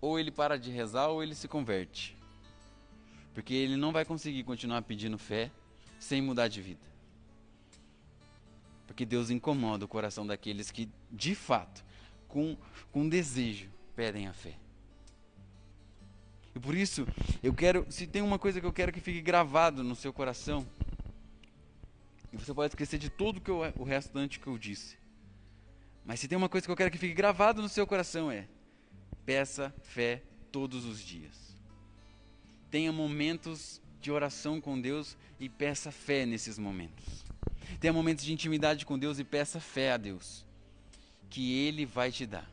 Ou 0.00 0.20
ele 0.20 0.30
para 0.30 0.56
de 0.56 0.70
rezar 0.70 1.08
ou 1.08 1.20
ele 1.20 1.34
se 1.34 1.48
converte. 1.48 2.16
Porque 3.34 3.54
ele 3.54 3.76
não 3.76 3.92
vai 3.92 4.04
conseguir 4.04 4.42
continuar 4.44 4.82
pedindo 4.82 5.18
fé 5.18 5.50
sem 5.98 6.20
mudar 6.20 6.48
de 6.48 6.60
vida. 6.60 6.80
Porque 8.86 9.06
Deus 9.06 9.30
incomoda 9.30 9.84
o 9.84 9.88
coração 9.88 10.26
daqueles 10.26 10.70
que, 10.70 10.88
de 11.10 11.34
fato, 11.34 11.84
com, 12.26 12.56
com 12.90 13.08
desejo, 13.08 13.70
pedem 13.94 14.26
a 14.26 14.32
fé. 14.32 14.56
E 16.54 16.58
por 16.58 16.74
isso, 16.74 17.06
eu 17.42 17.54
quero, 17.54 17.86
se 17.88 18.06
tem 18.06 18.22
uma 18.22 18.38
coisa 18.38 18.60
que 18.60 18.66
eu 18.66 18.72
quero 18.72 18.92
que 18.92 19.00
fique 19.00 19.20
gravado 19.20 19.84
no 19.84 19.94
seu 19.94 20.12
coração, 20.12 20.66
e 22.32 22.36
você 22.36 22.52
pode 22.54 22.72
esquecer 22.72 22.98
de 22.98 23.10
tudo 23.10 23.40
que 23.40 23.50
eu, 23.50 23.60
o 23.76 23.84
restante 23.84 24.38
que 24.38 24.46
eu 24.46 24.58
disse. 24.58 24.98
Mas 26.04 26.20
se 26.20 26.28
tem 26.28 26.38
uma 26.38 26.48
coisa 26.48 26.66
que 26.66 26.70
eu 26.70 26.76
quero 26.76 26.90
que 26.90 26.98
fique 26.98 27.14
gravado 27.14 27.60
no 27.60 27.68
seu 27.68 27.86
coração 27.86 28.30
é: 28.30 28.48
peça 29.24 29.74
fé 29.82 30.22
todos 30.50 30.84
os 30.84 31.00
dias. 31.00 31.56
Tenha 32.70 32.92
momentos 32.92 33.80
de 34.00 34.10
oração 34.10 34.60
com 34.60 34.80
Deus 34.80 35.16
e 35.38 35.48
peça 35.48 35.90
fé 35.90 36.24
nesses 36.24 36.58
momentos. 36.58 37.24
Tenha 37.80 37.92
momentos 37.92 38.24
de 38.24 38.32
intimidade 38.32 38.86
com 38.86 38.98
Deus 38.98 39.18
e 39.18 39.24
peça 39.24 39.60
fé 39.60 39.92
a 39.92 39.96
Deus, 39.96 40.44
que 41.28 41.52
Ele 41.52 41.84
vai 41.84 42.10
te 42.10 42.26
dar. 42.26 42.50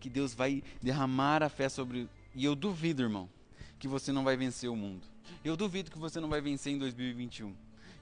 Que 0.00 0.08
Deus 0.08 0.34
vai 0.34 0.62
derramar 0.80 1.42
a 1.42 1.48
fé 1.48 1.68
sobre 1.68 2.08
e 2.34 2.44
eu 2.44 2.54
duvido, 2.54 3.02
irmão, 3.02 3.28
que 3.80 3.88
você 3.88 4.12
não 4.12 4.22
vai 4.22 4.36
vencer 4.36 4.70
o 4.70 4.76
mundo. 4.76 5.02
Eu 5.44 5.56
duvido 5.56 5.90
que 5.90 5.98
você 5.98 6.20
não 6.20 6.28
vai 6.28 6.40
vencer 6.40 6.72
em 6.72 6.78
2021. 6.78 7.52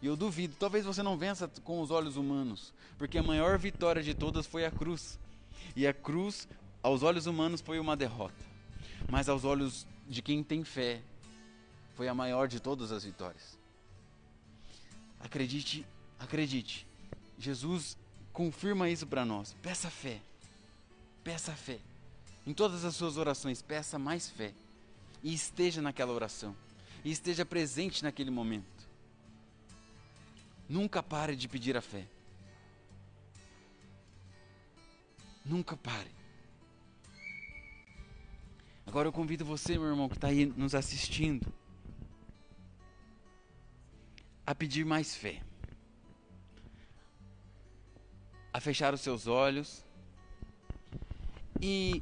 E 0.03 0.07
eu 0.07 0.15
duvido, 0.15 0.55
talvez 0.59 0.85
você 0.85 1.03
não 1.03 1.17
vença 1.17 1.49
com 1.65 1.81
os 1.81 1.91
olhos 1.91 2.17
humanos, 2.17 2.73
porque 2.99 3.17
a 3.17 3.23
maior 3.23 3.59
vitória 3.59 4.03
de 4.03 4.13
todas 4.13 4.47
foi 4.47 4.67
a 4.67 4.71
cruz. 4.71 5.19
E 5.75 5.87
a 5.87 5.95
cruz, 5.95 6.47
aos 6.83 7.03
olhos 7.03 7.27
humanos, 7.27 7.63
foi 7.63 7.79
uma 7.79 7.97
derrota. 7.97 8.45
Mas 9.11 9.29
aos 9.29 9.45
olhos 9.45 9.87
de 10.09 10.23
quem 10.23 10.43
tem 10.43 10.65
fé, 10.65 11.03
foi 11.95 12.09
a 12.09 12.15
maior 12.15 12.49
de 12.49 12.61
todas 12.61 12.93
as 12.93 13.05
vitórias. 13.05 13.59
Acredite, 15.19 15.87
acredite. 16.19 16.87
Jesus 17.39 17.97
confirma 18.33 18.89
isso 18.89 19.07
para 19.07 19.25
nós. 19.25 19.55
Peça 19.63 19.91
fé. 19.91 20.21
Peça 21.25 21.53
fé. 21.53 21.81
Em 22.47 22.55
todas 22.55 22.85
as 22.85 22.95
suas 22.95 23.17
orações, 23.17 23.61
peça 23.63 23.99
mais 23.99 24.29
fé. 24.29 24.53
E 25.23 25.35
esteja 25.35 25.83
naquela 25.83 26.13
oração. 26.13 26.55
E 27.05 27.11
esteja 27.11 27.45
presente 27.45 28.05
naquele 28.05 28.31
momento. 28.31 28.87
Nunca 30.69 31.03
pare 31.03 31.35
de 31.35 31.49
pedir 31.49 31.77
a 31.77 31.81
fé. 31.81 32.07
Nunca 35.45 35.77
pare. 35.77 36.16
Agora 38.87 39.09
eu 39.09 39.13
convido 39.13 39.45
você, 39.45 39.77
meu 39.77 39.89
irmão, 39.89 40.09
que 40.09 40.15
está 40.15 40.29
aí 40.29 40.47
nos 40.47 40.75
assistindo, 40.75 41.53
a 44.47 44.55
pedir 44.55 44.85
mais 44.87 45.15
fé, 45.15 45.43
a 48.53 48.61
fechar 48.61 48.95
os 48.95 49.01
seus 49.01 49.27
olhos 49.27 49.85
e 51.61 52.01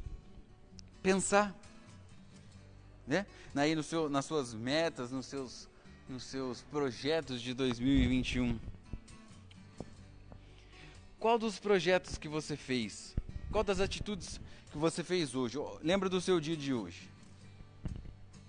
pensar, 1.01 1.55
né? 3.07 3.25
Aí 3.55 3.73
no 3.73 3.81
seu, 3.81 4.07
nas 4.07 4.25
suas 4.25 4.53
metas, 4.53 5.11
nos 5.11 5.25
seus, 5.25 5.67
nos 6.07 6.23
seus 6.23 6.61
projetos 6.61 7.41
de 7.41 7.53
2021. 7.53 8.59
Qual 11.19 11.39
dos 11.39 11.57
projetos 11.57 12.17
que 12.17 12.27
você 12.27 12.55
fez? 12.55 13.15
Qual 13.51 13.63
das 13.63 13.79
atitudes 13.79 14.39
que 14.71 14.77
você 14.77 15.03
fez 15.03 15.35
hoje? 15.35 15.57
Lembra 15.81 16.09
do 16.09 16.21
seu 16.21 16.39
dia 16.39 16.55
de 16.55 16.73
hoje. 16.73 17.09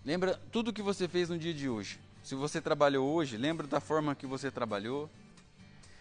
Lembra 0.05 0.41
tudo 0.53 0.73
que 0.73 0.83
você 0.83 1.09
fez 1.09 1.29
no 1.29 1.39
dia 1.39 1.53
de 1.53 1.69
hoje. 1.69 1.99
Se 2.23 2.35
você 2.35 2.61
trabalhou 2.61 3.13
hoje, 3.13 3.37
lembra 3.37 3.67
da 3.67 3.81
forma 3.81 4.15
que 4.15 4.27
você 4.27 4.51
trabalhou. 4.51 5.11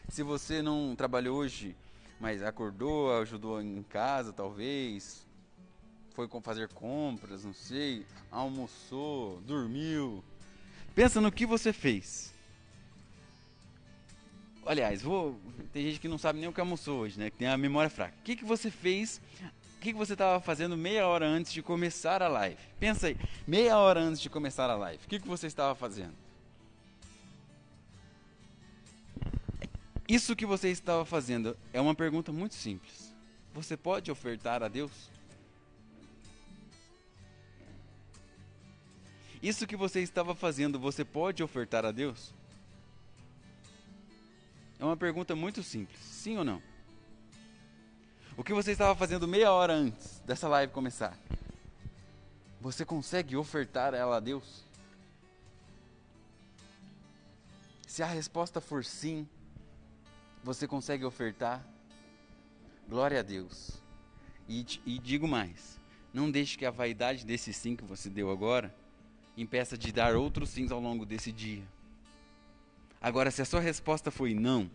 Se 0.10 0.22
você 0.22 0.62
não 0.62 0.96
trabalhou 0.96 1.38
hoje, 1.38 1.76
mas 2.20 2.44
acordou, 2.44 3.20
ajudou 3.20 3.62
em 3.62 3.84
casa, 3.84 4.32
talvez, 4.32 5.26
foi 6.14 6.30
fazer 6.42 6.70
compras, 6.70 7.44
não 7.44 7.54
sei, 7.54 8.06
almoçou, 8.32 9.42
dormiu. 9.42 10.24
Pensa 10.94 11.20
no 11.20 11.32
que 11.32 11.46
você 11.46 11.74
fez. 11.74 12.35
Aliás, 14.66 15.02
vou, 15.04 15.40
tem 15.72 15.84
gente 15.84 16.00
que 16.00 16.08
não 16.08 16.18
sabe 16.18 16.40
nem 16.40 16.50
o 16.50 16.54
que 16.54 16.60
almoçou 16.60 17.02
hoje, 17.02 17.20
né? 17.20 17.30
Que 17.30 17.38
tem 17.38 17.48
a 17.48 17.58
memória 17.58 17.90
fraca. 17.90 18.16
O 18.20 18.24
que, 18.24 18.36
que 18.36 18.44
você 18.44 18.72
fez? 18.72 19.22
O 19.78 19.80
que, 19.80 19.94
que 19.94 19.98
você 19.98 20.14
estava 20.14 20.42
fazendo 20.42 20.76
meia 20.76 21.06
hora 21.06 21.28
antes 21.28 21.54
de 21.54 21.62
começar 21.62 22.24
a 22.24 22.28
live? 22.28 22.58
Pensa 22.80 23.08
aí, 23.08 23.18
meia 23.46 23.78
hora 23.78 24.00
antes 24.00 24.20
de 24.20 24.28
começar 24.28 24.68
a 24.68 24.76
live. 24.76 25.04
O 25.06 25.08
que, 25.08 25.20
que 25.20 25.28
você 25.28 25.46
estava 25.46 25.76
fazendo? 25.76 26.16
Isso 30.08 30.36
que 30.36 30.46
você 30.46 30.70
estava 30.70 31.06
fazendo 31.06 31.56
é 31.72 31.80
uma 31.80 31.94
pergunta 31.94 32.32
muito 32.32 32.56
simples. 32.56 33.14
Você 33.54 33.78
pode 33.78 34.12
ofertar 34.12 34.64
a 34.64 34.68
Deus? 34.68 35.12
Isso 39.42 39.68
que 39.68 39.76
você 39.76 40.02
estava 40.02 40.34
fazendo, 40.34 40.80
você 40.80 41.06
pode 41.06 41.44
ofertar 41.44 41.86
a 41.86 41.92
Deus? 41.92 42.34
É 44.86 44.88
uma 44.88 44.96
pergunta 44.96 45.36
muito 45.36 45.64
simples, 45.64 46.00
sim 46.00 46.38
ou 46.38 46.44
não? 46.44 46.62
O 48.38 48.44
que 48.44 48.54
você 48.54 48.72
estava 48.72 48.94
fazendo 48.96 49.28
meia 49.28 49.52
hora 49.52 49.74
antes 49.74 50.20
dessa 50.20 50.48
live 50.48 50.72
começar? 50.72 51.18
Você 52.62 52.86
consegue 52.86 53.36
ofertar 53.36 53.96
ela 53.96 54.18
a 54.18 54.20
Deus? 54.20 54.64
Se 57.88 58.04
a 58.04 58.06
resposta 58.06 58.62
for 58.62 58.86
sim, 58.86 59.28
você 60.44 60.68
consegue 60.68 61.04
ofertar, 61.04 61.66
glória 62.88 63.22
a 63.22 63.24
Deus. 63.24 63.82
E, 64.48 64.64
e 64.86 65.00
digo 65.00 65.28
mais: 65.28 65.80
não 66.14 66.30
deixe 66.30 66.60
que 66.60 66.66
a 66.66 66.70
vaidade 66.70 67.26
desse 67.26 67.52
sim 67.52 67.76
que 67.76 67.84
você 67.84 68.08
deu 68.08 68.30
agora 68.30 68.72
impeça 69.36 69.76
de 69.76 69.92
dar 69.92 70.16
outros 70.16 70.52
sims 70.52 70.72
ao 70.72 70.80
longo 70.80 71.08
desse 71.08 71.32
dia. 71.32 71.64
Agora, 73.02 73.32
se 73.32 73.42
a 73.42 73.46
sua 73.46 73.60
resposta 73.60 74.10
foi 74.10 74.34
não, 74.34 74.70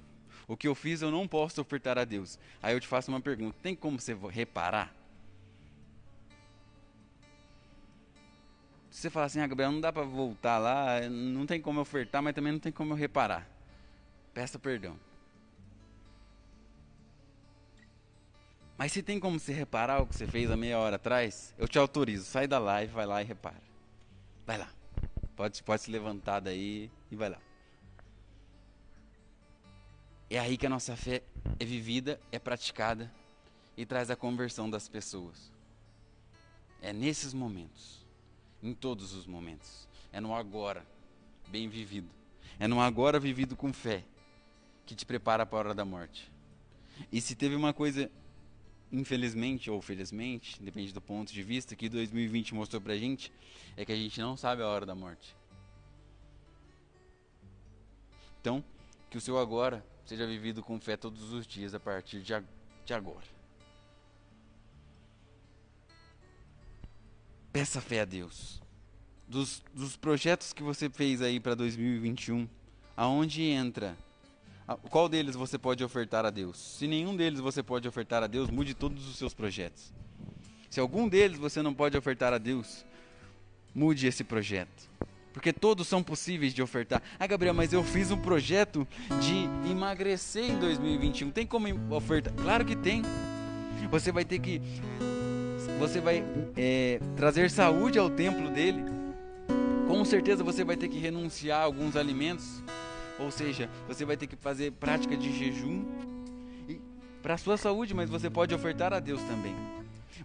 o 0.46 0.56
que 0.56 0.68
eu 0.68 0.74
fiz 0.74 1.02
eu 1.02 1.10
não 1.10 1.28
posso 1.28 1.60
ofertar 1.60 1.98
a 1.98 2.04
Deus. 2.04 2.38
Aí 2.62 2.74
eu 2.74 2.80
te 2.80 2.86
faço 2.86 3.10
uma 3.10 3.20
pergunta: 3.20 3.56
tem 3.62 3.74
como 3.74 4.00
você 4.00 4.14
reparar? 4.14 4.94
Se 8.90 9.02
você 9.02 9.10
falar 9.10 9.26
assim, 9.26 9.40
ah, 9.40 9.46
Gabriel, 9.46 9.70
não 9.70 9.80
dá 9.80 9.92
para 9.92 10.02
voltar 10.02 10.58
lá, 10.58 11.08
não 11.08 11.46
tem 11.46 11.60
como 11.60 11.80
ofertar, 11.80 12.20
mas 12.20 12.34
também 12.34 12.52
não 12.52 12.58
tem 12.58 12.72
como 12.72 12.92
eu 12.92 12.96
reparar. 12.96 13.48
Peça 14.34 14.58
perdão. 14.58 14.98
Mas 18.76 18.92
se 18.92 19.02
tem 19.02 19.20
como 19.20 19.38
você 19.38 19.52
reparar 19.52 20.02
o 20.02 20.06
que 20.06 20.16
você 20.16 20.26
fez 20.26 20.50
há 20.50 20.56
meia 20.56 20.78
hora 20.78 20.96
atrás, 20.96 21.54
eu 21.58 21.68
te 21.68 21.78
autorizo. 21.78 22.24
Sai 22.24 22.48
da 22.48 22.58
live, 22.58 22.92
vai 22.92 23.06
lá 23.06 23.22
e 23.22 23.24
repara. 23.24 23.62
Vai 24.46 24.58
lá. 24.58 24.68
Pode, 25.36 25.62
pode 25.62 25.82
se 25.82 25.90
levantar 25.90 26.40
daí 26.40 26.90
e 27.10 27.14
vai 27.14 27.28
lá. 27.28 27.38
É 30.30 30.38
aí 30.38 30.56
que 30.56 30.64
a 30.64 30.70
nossa 30.70 30.96
fé 30.96 31.24
é 31.58 31.64
vivida, 31.64 32.20
é 32.30 32.38
praticada 32.38 33.12
e 33.76 33.84
traz 33.84 34.12
a 34.12 34.16
conversão 34.16 34.70
das 34.70 34.88
pessoas. 34.88 35.50
É 36.80 36.92
nesses 36.92 37.34
momentos, 37.34 38.06
em 38.62 38.72
todos 38.72 39.12
os 39.12 39.26
momentos. 39.26 39.88
É 40.12 40.20
no 40.20 40.32
agora, 40.32 40.86
bem 41.48 41.68
vivido. 41.68 42.08
É 42.60 42.68
no 42.68 42.80
agora 42.80 43.18
vivido 43.18 43.56
com 43.56 43.72
fé 43.72 44.04
que 44.86 44.94
te 44.94 45.04
prepara 45.04 45.44
para 45.44 45.58
a 45.58 45.60
hora 45.60 45.74
da 45.74 45.84
morte. 45.84 46.30
E 47.10 47.20
se 47.20 47.34
teve 47.34 47.56
uma 47.56 47.72
coisa 47.72 48.08
infelizmente 48.92 49.68
ou 49.68 49.80
felizmente, 49.80 50.60
depende 50.62 50.92
do 50.92 51.00
ponto 51.00 51.32
de 51.32 51.42
vista, 51.42 51.76
que 51.76 51.88
2020 51.88 52.54
mostrou 52.54 52.80
pra 52.80 52.96
gente, 52.96 53.32
é 53.76 53.84
que 53.84 53.92
a 53.92 53.96
gente 53.96 54.20
não 54.20 54.36
sabe 54.36 54.62
a 54.62 54.66
hora 54.66 54.86
da 54.86 54.94
morte. 54.94 55.36
Então, 58.40 58.64
que 59.10 59.18
o 59.18 59.20
seu 59.20 59.38
agora 59.38 59.84
seja 60.06 60.26
vivido 60.26 60.62
com 60.62 60.80
fé 60.80 60.96
todos 60.96 61.32
os 61.32 61.46
dias 61.46 61.74
a 61.74 61.80
partir 61.80 62.22
de, 62.22 62.32
agora. 62.94 63.26
Peça 67.52 67.80
fé 67.80 68.00
a 68.00 68.04
Deus. 68.04 68.62
Dos, 69.28 69.62
dos 69.74 69.96
projetos 69.96 70.52
que 70.52 70.62
você 70.62 70.88
fez 70.88 71.20
aí 71.20 71.38
para 71.38 71.54
2021, 71.54 72.48
aonde 72.96 73.42
entra 73.42 73.96
qual 74.88 75.08
deles 75.08 75.34
você 75.34 75.58
pode 75.58 75.82
ofertar 75.82 76.24
a 76.24 76.30
Deus? 76.30 76.56
Se 76.56 76.86
nenhum 76.86 77.16
deles 77.16 77.40
você 77.40 77.62
pode 77.62 77.88
ofertar 77.88 78.22
a 78.22 78.26
Deus, 78.28 78.50
mude 78.50 78.74
todos 78.74 79.08
os 79.08 79.16
seus 79.16 79.34
projetos. 79.34 79.92
Se 80.68 80.78
algum 80.78 81.08
deles 81.08 81.38
você 81.38 81.60
não 81.60 81.74
pode 81.74 81.96
ofertar 81.96 82.32
a 82.32 82.38
Deus, 82.38 82.84
mude 83.74 84.06
esse 84.06 84.22
projeto. 84.22 84.88
Porque 85.40 85.54
todos 85.54 85.88
são 85.88 86.02
possíveis 86.02 86.52
de 86.52 86.62
ofertar. 86.62 87.02
Ah, 87.18 87.26
Gabriel, 87.26 87.54
mas 87.54 87.72
eu 87.72 87.82
fiz 87.82 88.10
um 88.10 88.18
projeto 88.18 88.86
de 89.22 89.70
emagrecer 89.70 90.44
em 90.50 90.58
2021. 90.58 91.30
Tem 91.30 91.46
como 91.46 91.66
ofertar? 91.88 92.34
Claro 92.34 92.62
que 92.62 92.76
tem. 92.76 93.00
Você 93.90 94.12
vai 94.12 94.22
ter 94.22 94.38
que. 94.38 94.60
Você 95.78 95.98
vai 95.98 96.22
é, 96.54 97.00
trazer 97.16 97.50
saúde 97.50 97.98
ao 97.98 98.10
templo 98.10 98.50
dele. 98.50 98.84
Com 99.88 100.04
certeza 100.04 100.44
você 100.44 100.62
vai 100.62 100.76
ter 100.76 100.88
que 100.88 100.98
renunciar 100.98 101.62
a 101.62 101.64
alguns 101.64 101.96
alimentos 101.96 102.62
ou 103.18 103.30
seja, 103.30 103.68
você 103.88 104.04
vai 104.04 104.16
ter 104.16 104.26
que 104.26 104.36
fazer 104.36 104.72
prática 104.72 105.16
de 105.16 105.30
jejum 105.38 105.84
para 107.22 107.38
sua 107.38 107.56
saúde, 107.56 107.94
mas 107.94 108.10
você 108.10 108.28
pode 108.28 108.54
ofertar 108.54 108.92
a 108.92 109.00
Deus 109.00 109.22
também. 109.22 109.54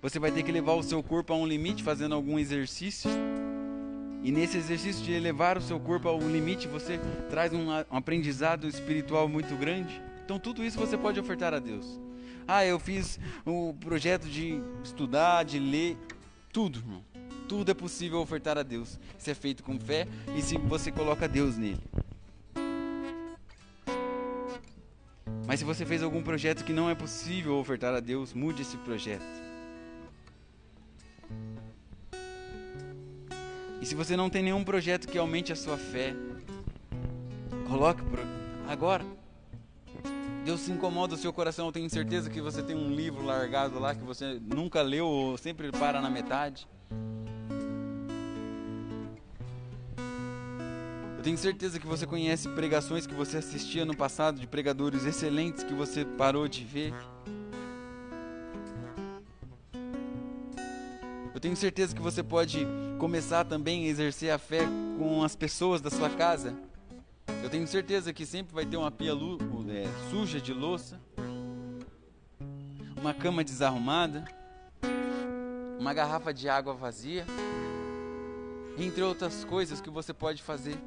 Você 0.02 0.18
vai 0.18 0.32
ter 0.32 0.44
que 0.44 0.52
levar 0.52 0.74
o 0.74 0.84
seu 0.84 1.02
corpo 1.02 1.34
a 1.34 1.36
um 1.36 1.46
limite 1.46 1.84
fazendo 1.84 2.16
algum 2.16 2.38
exercício. 2.38 3.10
E 4.26 4.32
nesse 4.32 4.58
exercício 4.58 5.06
de 5.06 5.12
elevar 5.12 5.56
o 5.56 5.62
seu 5.62 5.80
corpo 5.80 6.10
ao 6.10 6.20
limite, 6.20 6.68
você 6.68 7.00
traz 7.30 7.54
um, 7.54 7.70
aprendizado 7.92 8.68
espiritual 8.68 9.30
muito 9.30 9.56
grande. 9.56 10.02
Então 10.26 10.40
tudo 10.40 10.66
isso 10.66 10.80
você 10.80 10.98
pode 10.98 11.20
ofertar 11.20 11.54
a 11.54 11.60
Deus. 11.60 12.00
Ah, 12.48 12.66
eu 12.66 12.80
fiz 12.80 13.20
o 13.46 13.76
projeto 13.80 14.28
de 14.28 14.60
estudar, 14.84 15.44
de 15.44 15.60
ler, 15.60 15.96
tudo, 16.52 16.80
irmão. 16.80 17.04
Tudo 17.48 17.70
é 17.70 17.76
possível 17.76 18.20
ofertar 18.20 18.58
a 18.58 18.64
Deus. 18.64 19.00
Se 19.16 19.30
é 19.30 19.36
feito 19.36 19.62
com 19.64 19.80
fé 19.80 20.08
e 20.36 20.42
se 20.42 20.58
você 20.58 20.92
coloca 20.92 21.28
Deus 21.28 21.56
nele. 21.56 21.84
Mas 25.46 25.60
se 25.60 25.66
você 25.66 25.86
fez 25.86 26.02
algum 26.02 26.24
projeto 26.24 26.66
que 26.66 26.74
não 26.74 26.90
é 26.90 26.96
possível 26.96 27.58
ofertar 27.60 27.94
a 27.94 28.00
Deus, 28.00 28.34
mude 28.34 28.64
esse 28.64 28.78
projeto. 28.78 29.45
E 33.86 33.88
se 33.88 33.94
você 33.94 34.18
não 34.18 34.32
tem 34.32 34.42
nenhum 34.42 34.64
projeto 34.64 35.08
que 35.08 35.16
aumente 35.16 35.54
a 35.54 35.56
sua 35.56 35.78
fé, 35.78 36.16
coloque 37.68 38.02
agora. 38.68 39.06
Deus 40.44 40.62
se 40.62 40.72
incomoda 40.72 41.14
o 41.14 41.18
seu 41.20 41.32
coração. 41.32 41.68
Eu 41.68 41.72
tenho 41.72 41.88
certeza 41.88 42.28
que 42.28 42.42
você 42.42 42.64
tem 42.64 42.76
um 42.76 42.90
livro 42.90 43.24
largado 43.24 43.78
lá 43.78 43.94
que 43.94 44.04
você 44.04 44.42
nunca 44.42 44.82
leu 44.82 45.06
ou 45.06 45.38
sempre 45.38 45.72
para 45.72 46.02
na 46.02 46.10
metade. 46.10 46.68
tenho 51.22 51.38
certeza 51.38 51.80
que 51.80 51.86
você 51.86 52.08
conhece 52.08 52.50
pregações 52.50 53.06
que 53.06 53.14
você 53.14 53.38
assistia 53.38 53.86
no 53.86 53.96
passado 53.96 54.40
de 54.40 54.48
pregadores 54.48 55.06
excelentes 55.06 55.64
que 55.64 55.74
você 55.76 56.04
parou 56.04 56.48
de 56.48 56.64
ver. 56.64 56.92
Eu 61.36 61.42
tenho 61.42 61.56
certeza 61.58 61.94
que 61.94 62.02
você 62.02 62.24
pode 62.24 62.66
começar 62.98 63.44
também 63.44 63.84
a 63.84 63.88
exercer 63.90 64.32
a 64.32 64.38
fé 64.38 64.62
com 64.98 65.22
as 65.22 65.36
pessoas 65.36 65.82
da 65.82 65.90
sua 65.90 66.10
casa. 66.10 66.56
Eu 67.44 67.50
tenho 67.50 67.68
certeza 67.68 68.14
que 68.14 68.26
sempre 68.26 68.56
vai 68.56 68.66
ter 68.66 68.78
uma 68.78 68.90
pia 68.90 69.12
é, 69.12 70.10
suja 70.10 70.40
de 70.40 70.54
louça, 70.54 70.98
uma 72.96 73.14
cama 73.14 73.44
desarrumada, 73.44 74.24
uma 75.78 75.94
garrafa 75.94 76.34
de 76.34 76.48
água 76.48 76.74
vazia, 76.74 77.26
entre 78.78 79.04
outras 79.04 79.44
coisas 79.44 79.82
que 79.82 79.90
você 79.90 80.14
pode 80.14 80.42
fazer 80.42 80.78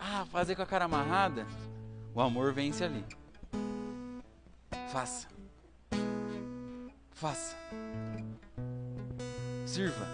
Ah, 0.00 0.26
fazer 0.32 0.56
com 0.56 0.62
a 0.62 0.66
cara 0.66 0.86
amarrada? 0.86 1.46
O 2.12 2.20
amor 2.20 2.52
vence 2.52 2.82
ali. 2.82 3.04
Faça. 4.90 5.28
Faça. 7.12 7.56
Sirva. 9.74 10.06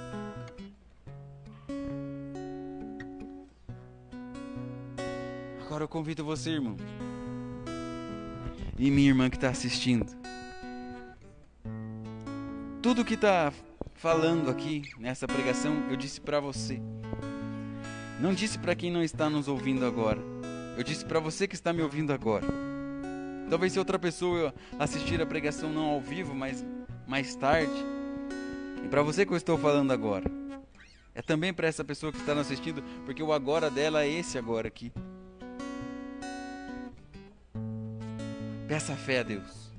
Agora 5.66 5.84
eu 5.84 5.88
convido 5.88 6.24
você, 6.24 6.52
irmão. 6.52 6.78
E 8.78 8.90
minha 8.90 9.08
irmã 9.08 9.28
que 9.28 9.36
está 9.36 9.50
assistindo. 9.50 10.16
Tudo 12.80 13.04
que 13.04 13.12
está 13.12 13.52
falando 13.92 14.48
aqui 14.48 14.80
nessa 14.98 15.26
pregação, 15.26 15.90
eu 15.90 15.96
disse 15.98 16.22
para 16.22 16.40
você. 16.40 16.80
Não 18.18 18.32
disse 18.32 18.58
para 18.58 18.74
quem 18.74 18.90
não 18.90 19.02
está 19.02 19.28
nos 19.28 19.46
ouvindo 19.46 19.84
agora. 19.84 20.22
Eu 20.78 20.82
disse 20.82 21.04
para 21.04 21.20
você 21.20 21.46
que 21.46 21.54
está 21.54 21.70
me 21.70 21.82
ouvindo 21.82 22.14
agora. 22.14 22.46
Talvez 23.50 23.74
se 23.74 23.78
outra 23.78 23.98
pessoa 23.98 24.54
assistir 24.78 25.20
a 25.20 25.26
pregação 25.26 25.70
não 25.70 25.84
ao 25.84 26.00
vivo, 26.00 26.34
mas 26.34 26.64
mais 27.06 27.36
tarde. 27.36 27.99
E 28.84 28.88
para 28.88 29.02
você 29.02 29.24
que 29.24 29.32
eu 29.32 29.36
estou 29.36 29.58
falando 29.58 29.92
agora. 29.92 30.30
É 31.14 31.22
também 31.22 31.52
para 31.52 31.66
essa 31.66 31.84
pessoa 31.84 32.12
que 32.12 32.18
está 32.18 32.34
nos 32.34 32.46
assistindo, 32.46 32.82
porque 33.04 33.22
o 33.22 33.32
agora 33.32 33.68
dela 33.68 34.04
é 34.04 34.08
esse 34.08 34.38
agora 34.38 34.68
aqui. 34.68 34.92
Peça 38.68 38.94
fé 38.94 39.18
a 39.18 39.22
Deus. 39.22 39.72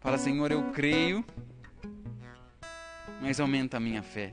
Fala, 0.00 0.18
Senhor, 0.18 0.50
eu 0.50 0.62
creio, 0.72 1.24
mas 3.20 3.38
aumenta 3.38 3.76
a 3.76 3.80
minha 3.80 4.02
fé. 4.02 4.32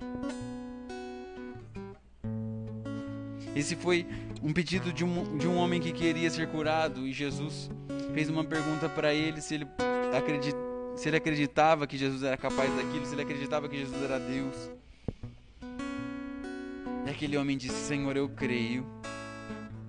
Esse 3.56 3.76
foi 3.76 4.08
um 4.42 4.54
pedido 4.54 4.94
de 4.94 5.04
um, 5.04 5.38
de 5.38 5.48
um 5.48 5.58
homem 5.58 5.82
que 5.82 5.92
queria 5.92 6.30
ser 6.30 6.48
curado 6.48 7.06
e 7.08 7.12
Jesus 7.12 7.70
fez 8.14 8.30
uma 8.30 8.44
pergunta 8.44 8.88
para 8.88 9.14
ele 9.14 9.42
se 9.42 9.56
ele, 9.56 9.68
acredit, 10.16 10.56
se 11.00 11.08
ele 11.08 11.16
acreditava 11.16 11.88
que 11.88 11.98
Jesus 11.98 12.24
era 12.24 12.36
capaz 12.36 12.70
daquilo, 12.76 13.06
se 13.06 13.16
ele 13.16 13.22
acreditava 13.22 13.70
que 13.70 13.78
Jesus 13.78 14.04
era 14.04 14.20
Deus. 14.20 14.70
E 17.06 17.10
aquele 17.10 17.38
homem 17.38 17.56
disse: 17.56 17.88
Senhor, 17.88 18.18
eu 18.18 18.28
creio, 18.28 18.86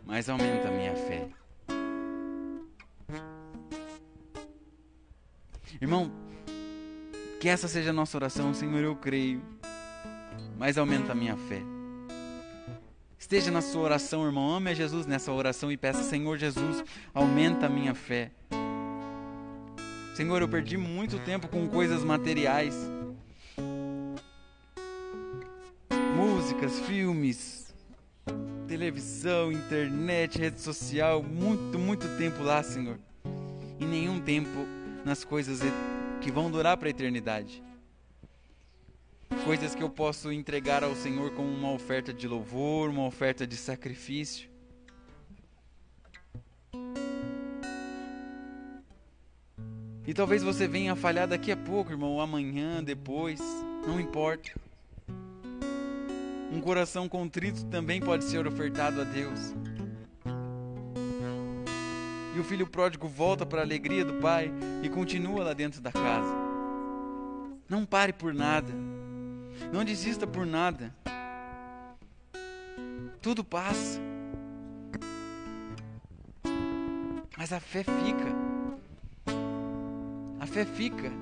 mas 0.07 0.29
aumenta 0.29 0.69
a 0.69 0.71
minha 0.71 0.95
fé. 0.95 1.29
Irmão, 5.81 6.13
que 7.41 7.49
essa 7.49 7.67
seja 7.67 7.91
a 7.91 7.93
nossa 7.93 8.17
oração, 8.17 8.55
Senhor, 8.55 8.81
eu 8.81 8.95
creio, 8.95 9.43
mas 10.57 10.79
aumenta 10.79 11.11
a 11.11 11.15
minha 11.15 11.37
fé. 11.37 11.61
Esteja 13.19 13.51
na 13.51 13.63
sua 13.63 13.83
oração, 13.83 14.25
irmão. 14.25 14.55
Ame 14.55 14.71
a 14.71 14.75
Jesus 14.75 15.07
nessa 15.07 15.33
oração 15.33 15.73
e 15.73 15.77
peça: 15.77 16.05
Senhor 16.05 16.39
Jesus, 16.39 16.85
aumenta 17.13 17.67
a 17.67 17.69
minha 17.69 17.97
fé. 17.97 18.31
Senhor, 20.15 20.43
eu 20.43 20.49
perdi 20.49 20.77
muito 20.77 21.19
tempo 21.21 21.49
com 21.49 21.69
coisas 21.69 22.05
materiais. 22.05 22.75
Músicas, 26.17 26.79
filmes, 26.81 27.73
televisão, 28.69 29.51
internet, 29.51 30.39
rede 30.39 30.61
social, 30.61 31.23
muito, 31.23 31.79
muito 31.79 32.07
tempo 32.19 32.43
lá, 32.43 32.63
Senhor. 32.63 32.99
E 33.79 33.85
nenhum 33.85 34.21
tempo 34.21 34.67
nas 35.05 35.25
coisas 35.25 35.61
que 36.21 36.31
vão 36.31 36.51
durar 36.51 36.77
para 36.77 36.89
a 36.89 36.91
eternidade 36.91 37.63
coisas 39.45 39.75
que 39.75 39.83
eu 39.83 39.89
posso 39.89 40.33
entregar 40.33 40.85
ao 40.85 40.95
Senhor 40.95 41.31
como 41.33 41.49
uma 41.49 41.73
oferta 41.73 42.13
de 42.13 42.29
louvor, 42.29 42.91
uma 42.91 43.07
oferta 43.07 43.47
de 43.47 43.57
sacrifício. 43.57 44.50
E 50.11 50.13
talvez 50.13 50.43
você 50.43 50.67
venha 50.67 50.97
falhar 50.97 51.29
daqui 51.29 51.53
a 51.53 51.57
pouco, 51.57 51.93
irmão, 51.93 52.21
amanhã, 52.21 52.83
depois, 52.83 53.41
não 53.87 54.01
importa. 54.01 54.51
Um 56.53 56.61
coração 56.61 57.09
contrito 57.09 57.65
também 57.67 58.01
pode 58.01 58.25
ser 58.25 58.45
ofertado 58.45 59.01
a 59.01 59.05
Deus. 59.05 59.55
E 62.35 62.41
o 62.41 62.43
filho 62.43 62.67
pródigo 62.67 63.07
volta 63.07 63.47
para 63.47 63.61
a 63.61 63.65
alegria 63.65 64.05
do 64.05 64.15
pai 64.15 64.53
e 64.83 64.89
continua 64.89 65.45
lá 65.45 65.53
dentro 65.53 65.81
da 65.81 65.93
casa. 65.93 66.35
Não 67.69 67.87
pare 67.87 68.13
por 68.13 68.35
nada. 68.35 68.73
Não 69.73 69.85
desista 69.85 70.27
por 70.27 70.45
nada. 70.45 70.93
Tudo 73.23 73.45
passa. 73.45 74.01
Mas 77.39 77.53
a 77.53 77.61
fé 77.61 77.85
fica. 77.85 78.50
Fé 80.51 80.65
fica. 80.65 81.13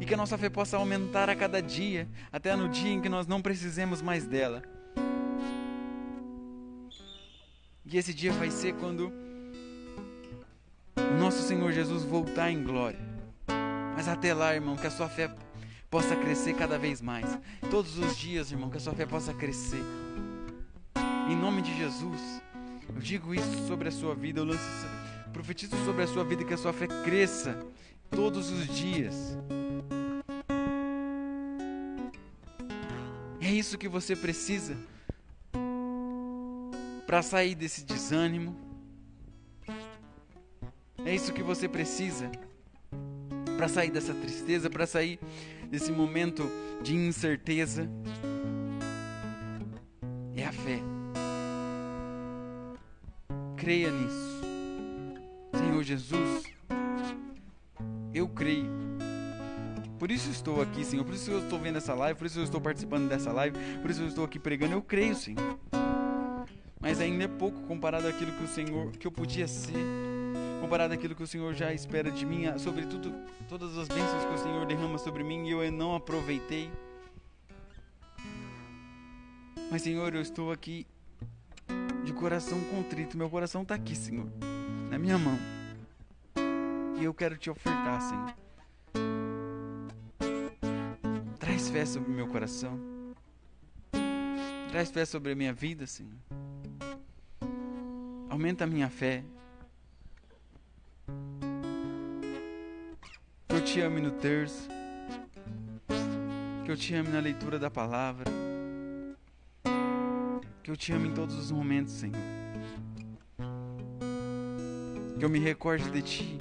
E 0.00 0.04
que 0.04 0.14
a 0.14 0.16
nossa 0.16 0.36
fé 0.36 0.50
possa 0.50 0.76
aumentar 0.76 1.30
a 1.30 1.36
cada 1.36 1.62
dia, 1.62 2.08
até 2.32 2.54
no 2.56 2.68
dia 2.68 2.90
em 2.90 3.00
que 3.00 3.08
nós 3.08 3.26
não 3.26 3.40
precisemos 3.40 4.02
mais 4.02 4.26
dela. 4.26 4.62
E 7.84 7.96
esse 7.96 8.12
dia 8.12 8.32
vai 8.32 8.50
ser 8.50 8.74
quando 8.74 9.12
o 10.96 11.20
nosso 11.20 11.42
Senhor 11.42 11.70
Jesus 11.70 12.02
voltar 12.02 12.50
em 12.50 12.64
glória. 12.64 12.98
Mas 13.94 14.08
até 14.08 14.34
lá, 14.34 14.52
irmão, 14.54 14.76
que 14.76 14.86
a 14.86 14.90
sua 14.90 15.08
fé 15.08 15.32
possa 15.88 16.16
crescer 16.16 16.54
cada 16.54 16.76
vez 16.76 17.00
mais. 17.00 17.38
Todos 17.70 17.96
os 17.96 18.16
dias, 18.16 18.50
irmão, 18.50 18.68
que 18.68 18.76
a 18.76 18.80
sua 18.80 18.92
fé 18.92 19.06
possa 19.06 19.32
crescer. 19.32 19.82
Em 21.30 21.36
nome 21.36 21.62
de 21.62 21.74
Jesus, 21.76 22.42
eu 22.88 23.00
digo 23.00 23.32
isso 23.32 23.66
sobre 23.68 23.88
a 23.88 23.92
sua 23.92 24.14
vida, 24.14 24.40
eu 24.40 24.44
lanço, 24.44 24.86
profetizo 25.32 25.76
sobre 25.84 26.02
a 26.02 26.06
sua 26.06 26.24
vida 26.24 26.44
que 26.44 26.54
a 26.54 26.58
sua 26.58 26.72
fé 26.72 26.86
cresça 27.04 27.64
todos 28.10 28.50
os 28.50 28.66
dias. 28.68 29.36
É 33.40 33.50
isso 33.50 33.78
que 33.78 33.88
você 33.88 34.16
precisa 34.16 34.76
para 37.06 37.22
sair 37.22 37.54
desse 37.54 37.84
desânimo. 37.84 38.56
É 41.04 41.14
isso 41.14 41.32
que 41.32 41.42
você 41.42 41.68
precisa 41.68 42.30
para 43.56 43.68
sair 43.68 43.90
dessa 43.90 44.12
tristeza, 44.12 44.68
para 44.68 44.86
sair 44.86 45.18
desse 45.70 45.92
momento 45.92 46.50
de 46.82 46.94
incerteza. 46.94 47.88
É 50.36 50.44
a 50.44 50.52
fé. 50.52 50.82
Creia 53.56 53.90
nisso. 53.90 54.40
Senhor 55.54 55.82
Jesus, 55.82 56.44
eu 58.16 58.28
creio. 58.28 58.70
Por 59.98 60.10
isso 60.10 60.30
estou 60.30 60.60
aqui, 60.60 60.84
Senhor. 60.84 61.04
Por 61.04 61.14
isso 61.14 61.30
eu 61.30 61.40
estou 61.40 61.58
vendo 61.58 61.76
essa 61.76 61.94
live. 61.94 62.18
Por 62.18 62.26
isso 62.26 62.38
eu 62.38 62.44
estou 62.44 62.60
participando 62.60 63.08
dessa 63.08 63.32
live. 63.32 63.56
Por 63.80 63.90
isso 63.90 64.02
eu 64.02 64.08
estou 64.08 64.24
aqui 64.24 64.38
pregando. 64.38 64.74
Eu 64.74 64.82
creio, 64.82 65.14
Senhor. 65.14 65.58
Mas 66.80 67.00
ainda 67.00 67.24
é 67.24 67.28
pouco 67.28 67.60
comparado 67.62 68.06
àquilo 68.06 68.32
que 68.32 68.44
o 68.44 68.48
Senhor, 68.48 68.92
que 68.92 69.06
eu 69.06 69.12
podia 69.12 69.48
ser 69.48 69.74
comparado 70.60 70.92
àquilo 70.92 71.14
que 71.14 71.22
o 71.22 71.26
Senhor 71.26 71.54
já 71.54 71.72
espera 71.72 72.10
de 72.10 72.26
mim, 72.26 72.44
sobretudo 72.58 73.14
todas 73.48 73.76
as 73.78 73.88
bênçãos 73.88 74.24
que 74.24 74.34
o 74.34 74.38
Senhor 74.38 74.66
derrama 74.66 74.98
sobre 74.98 75.22
mim 75.22 75.46
e 75.46 75.50
eu 75.52 75.72
não 75.72 75.94
aproveitei. 75.94 76.70
Mas, 79.70 79.82
Senhor, 79.82 80.14
eu 80.14 80.20
estou 80.20 80.52
aqui 80.52 80.86
de 82.04 82.12
coração 82.12 82.60
contrito. 82.64 83.16
Meu 83.16 83.28
coração 83.28 83.62
está 83.62 83.74
aqui, 83.74 83.96
Senhor, 83.96 84.26
na 84.90 84.98
minha 84.98 85.18
mão. 85.18 85.55
E 86.98 87.04
eu 87.04 87.14
quero 87.14 87.36
te 87.36 87.50
ofertar, 87.50 88.00
Senhor. 88.00 88.34
Traz 91.38 91.68
fé 91.68 91.86
sobre 91.86 92.10
meu 92.10 92.28
coração. 92.28 92.78
Traz 94.70 94.90
fé 94.90 95.04
sobre 95.04 95.32
a 95.32 95.34
minha 95.36 95.52
vida, 95.52 95.86
Senhor. 95.86 96.18
Aumenta 98.28 98.64
a 98.64 98.66
minha 98.66 98.88
fé. 98.88 99.24
te 103.66 103.80
ame 103.80 104.00
no 104.00 104.12
terço, 104.12 104.68
que 106.64 106.70
eu 106.70 106.76
te 106.76 106.94
ame 106.94 107.10
na 107.10 107.18
leitura 107.18 107.58
da 107.58 107.68
palavra, 107.68 108.24
que 110.62 110.70
eu 110.70 110.76
te 110.76 110.92
ame 110.92 111.08
em 111.08 111.12
todos 111.12 111.36
os 111.36 111.50
momentos, 111.50 111.92
Senhor. 111.92 112.16
Que 115.18 115.24
eu 115.24 115.28
me 115.28 115.40
recorde 115.40 115.90
de 115.90 116.00
Ti 116.00 116.38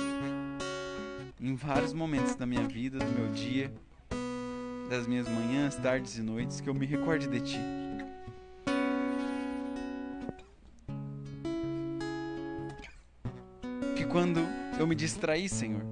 em 1.45 1.53
vários 1.53 1.93
momentos 1.93 2.35
da 2.35 2.45
minha 2.45 2.67
vida, 2.67 2.97
do 2.97 3.11
meu 3.11 3.31
dia, 3.31 3.71
das 4.89 5.05
minhas 5.05 5.27
manhãs, 5.27 5.75
tardes 5.75 6.17
e 6.17 6.23
noites, 6.23 6.59
que 6.59 6.67
eu 6.67 6.73
me 6.73 6.87
recorde 6.87 7.27
de 7.27 7.39
Ti. 7.39 7.59
Que 13.95 14.05
quando 14.05 14.39
eu 14.79 14.87
me 14.87 14.95
distraí, 14.95 15.47
Senhor, 15.47 15.83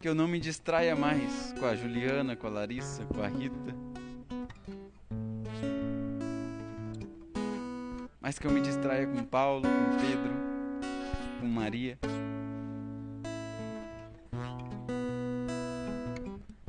que 0.00 0.06
eu 0.06 0.14
não 0.14 0.28
me 0.28 0.38
distraia 0.38 0.94
mais 0.94 1.54
com 1.58 1.64
a 1.64 1.74
Juliana, 1.74 2.36
com 2.36 2.46
a 2.46 2.50
Larissa, 2.50 3.06
com 3.06 3.22
a 3.22 3.26
Rita. 3.26 3.74
mais 8.20 8.38
que 8.38 8.46
eu 8.46 8.50
me 8.50 8.62
distraia 8.62 9.06
com 9.06 9.22
Paulo, 9.22 9.62
com 9.62 9.98
Pedro, 9.98 10.43
Maria. 11.48 11.98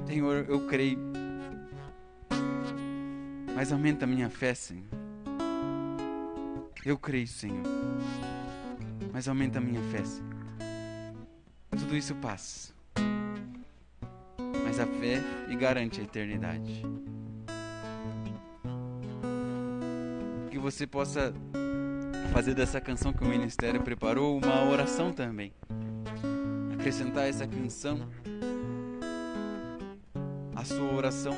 Senhor, 0.07 0.45
eu 0.47 0.67
creio. 0.67 0.99
Mas 3.55 3.71
aumenta 3.71 4.05
a 4.05 4.07
minha 4.07 4.29
fé, 4.29 4.53
Senhor. 4.53 4.85
Eu 6.85 6.97
creio, 6.97 7.27
Senhor. 7.27 7.63
Mas 9.11 9.27
aumenta 9.27 9.59
a 9.59 9.61
minha 9.61 9.81
fé, 9.91 10.03
Senhor. 10.03 10.35
Tudo 11.71 11.95
isso 11.95 12.15
passa. 12.15 12.73
Mas 14.63 14.79
a 14.79 14.85
fé 14.85 15.21
me 15.47 15.55
garante 15.55 16.01
a 16.01 16.03
eternidade. 16.03 16.83
Que 20.49 20.57
você 20.57 20.87
possa 20.87 21.33
fazer 22.31 22.53
dessa 22.53 22.79
canção 22.81 23.13
que 23.13 23.23
o 23.23 23.27
ministério 23.27 23.81
preparou 23.81 24.37
uma 24.37 24.69
oração 24.69 25.11
também. 25.11 25.53
Acrescentar 26.73 27.27
essa 27.27 27.47
canção 27.47 28.09
à 30.55 30.63
sua 30.63 30.93
oração. 30.93 31.35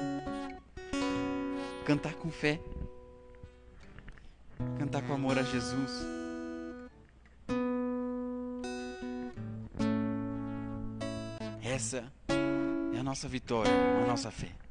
Cantar 1.86 2.14
com 2.16 2.30
fé. 2.30 2.60
Cantar 4.78 5.02
com 5.04 5.14
amor 5.14 5.38
a 5.38 5.44
Jesus. 5.44 6.06
Essa 11.64 12.12
é 12.94 13.00
a 13.00 13.04
nossa 13.04 13.28
vitória, 13.28 13.72
a 13.72 14.08
nossa 14.08 14.32
fé. 14.32 14.67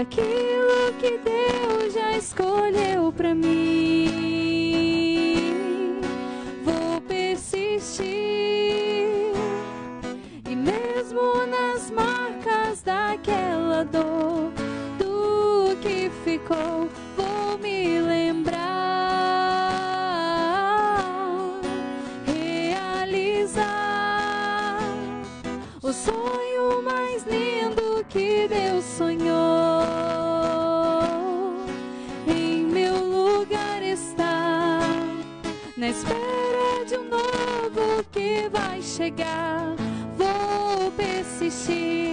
Aquilo 0.00 0.92
que 0.98 1.18
Deus 1.18 1.92
já 1.92 2.16
escolheu 2.16 3.12
para 3.12 3.34
mim. 3.34 4.08
Vou 6.64 7.00
persistir 7.02 8.08
e 10.48 10.56
mesmo 10.56 11.46
nas 11.46 11.90
marcas 11.90 12.80
daquela 12.82 13.84
dor 13.84 14.50
do 14.98 15.76
que 15.82 16.10
ficou, 16.24 16.88
chegar. 39.00 39.76
Vou 40.18 40.90
persistir 40.92 42.09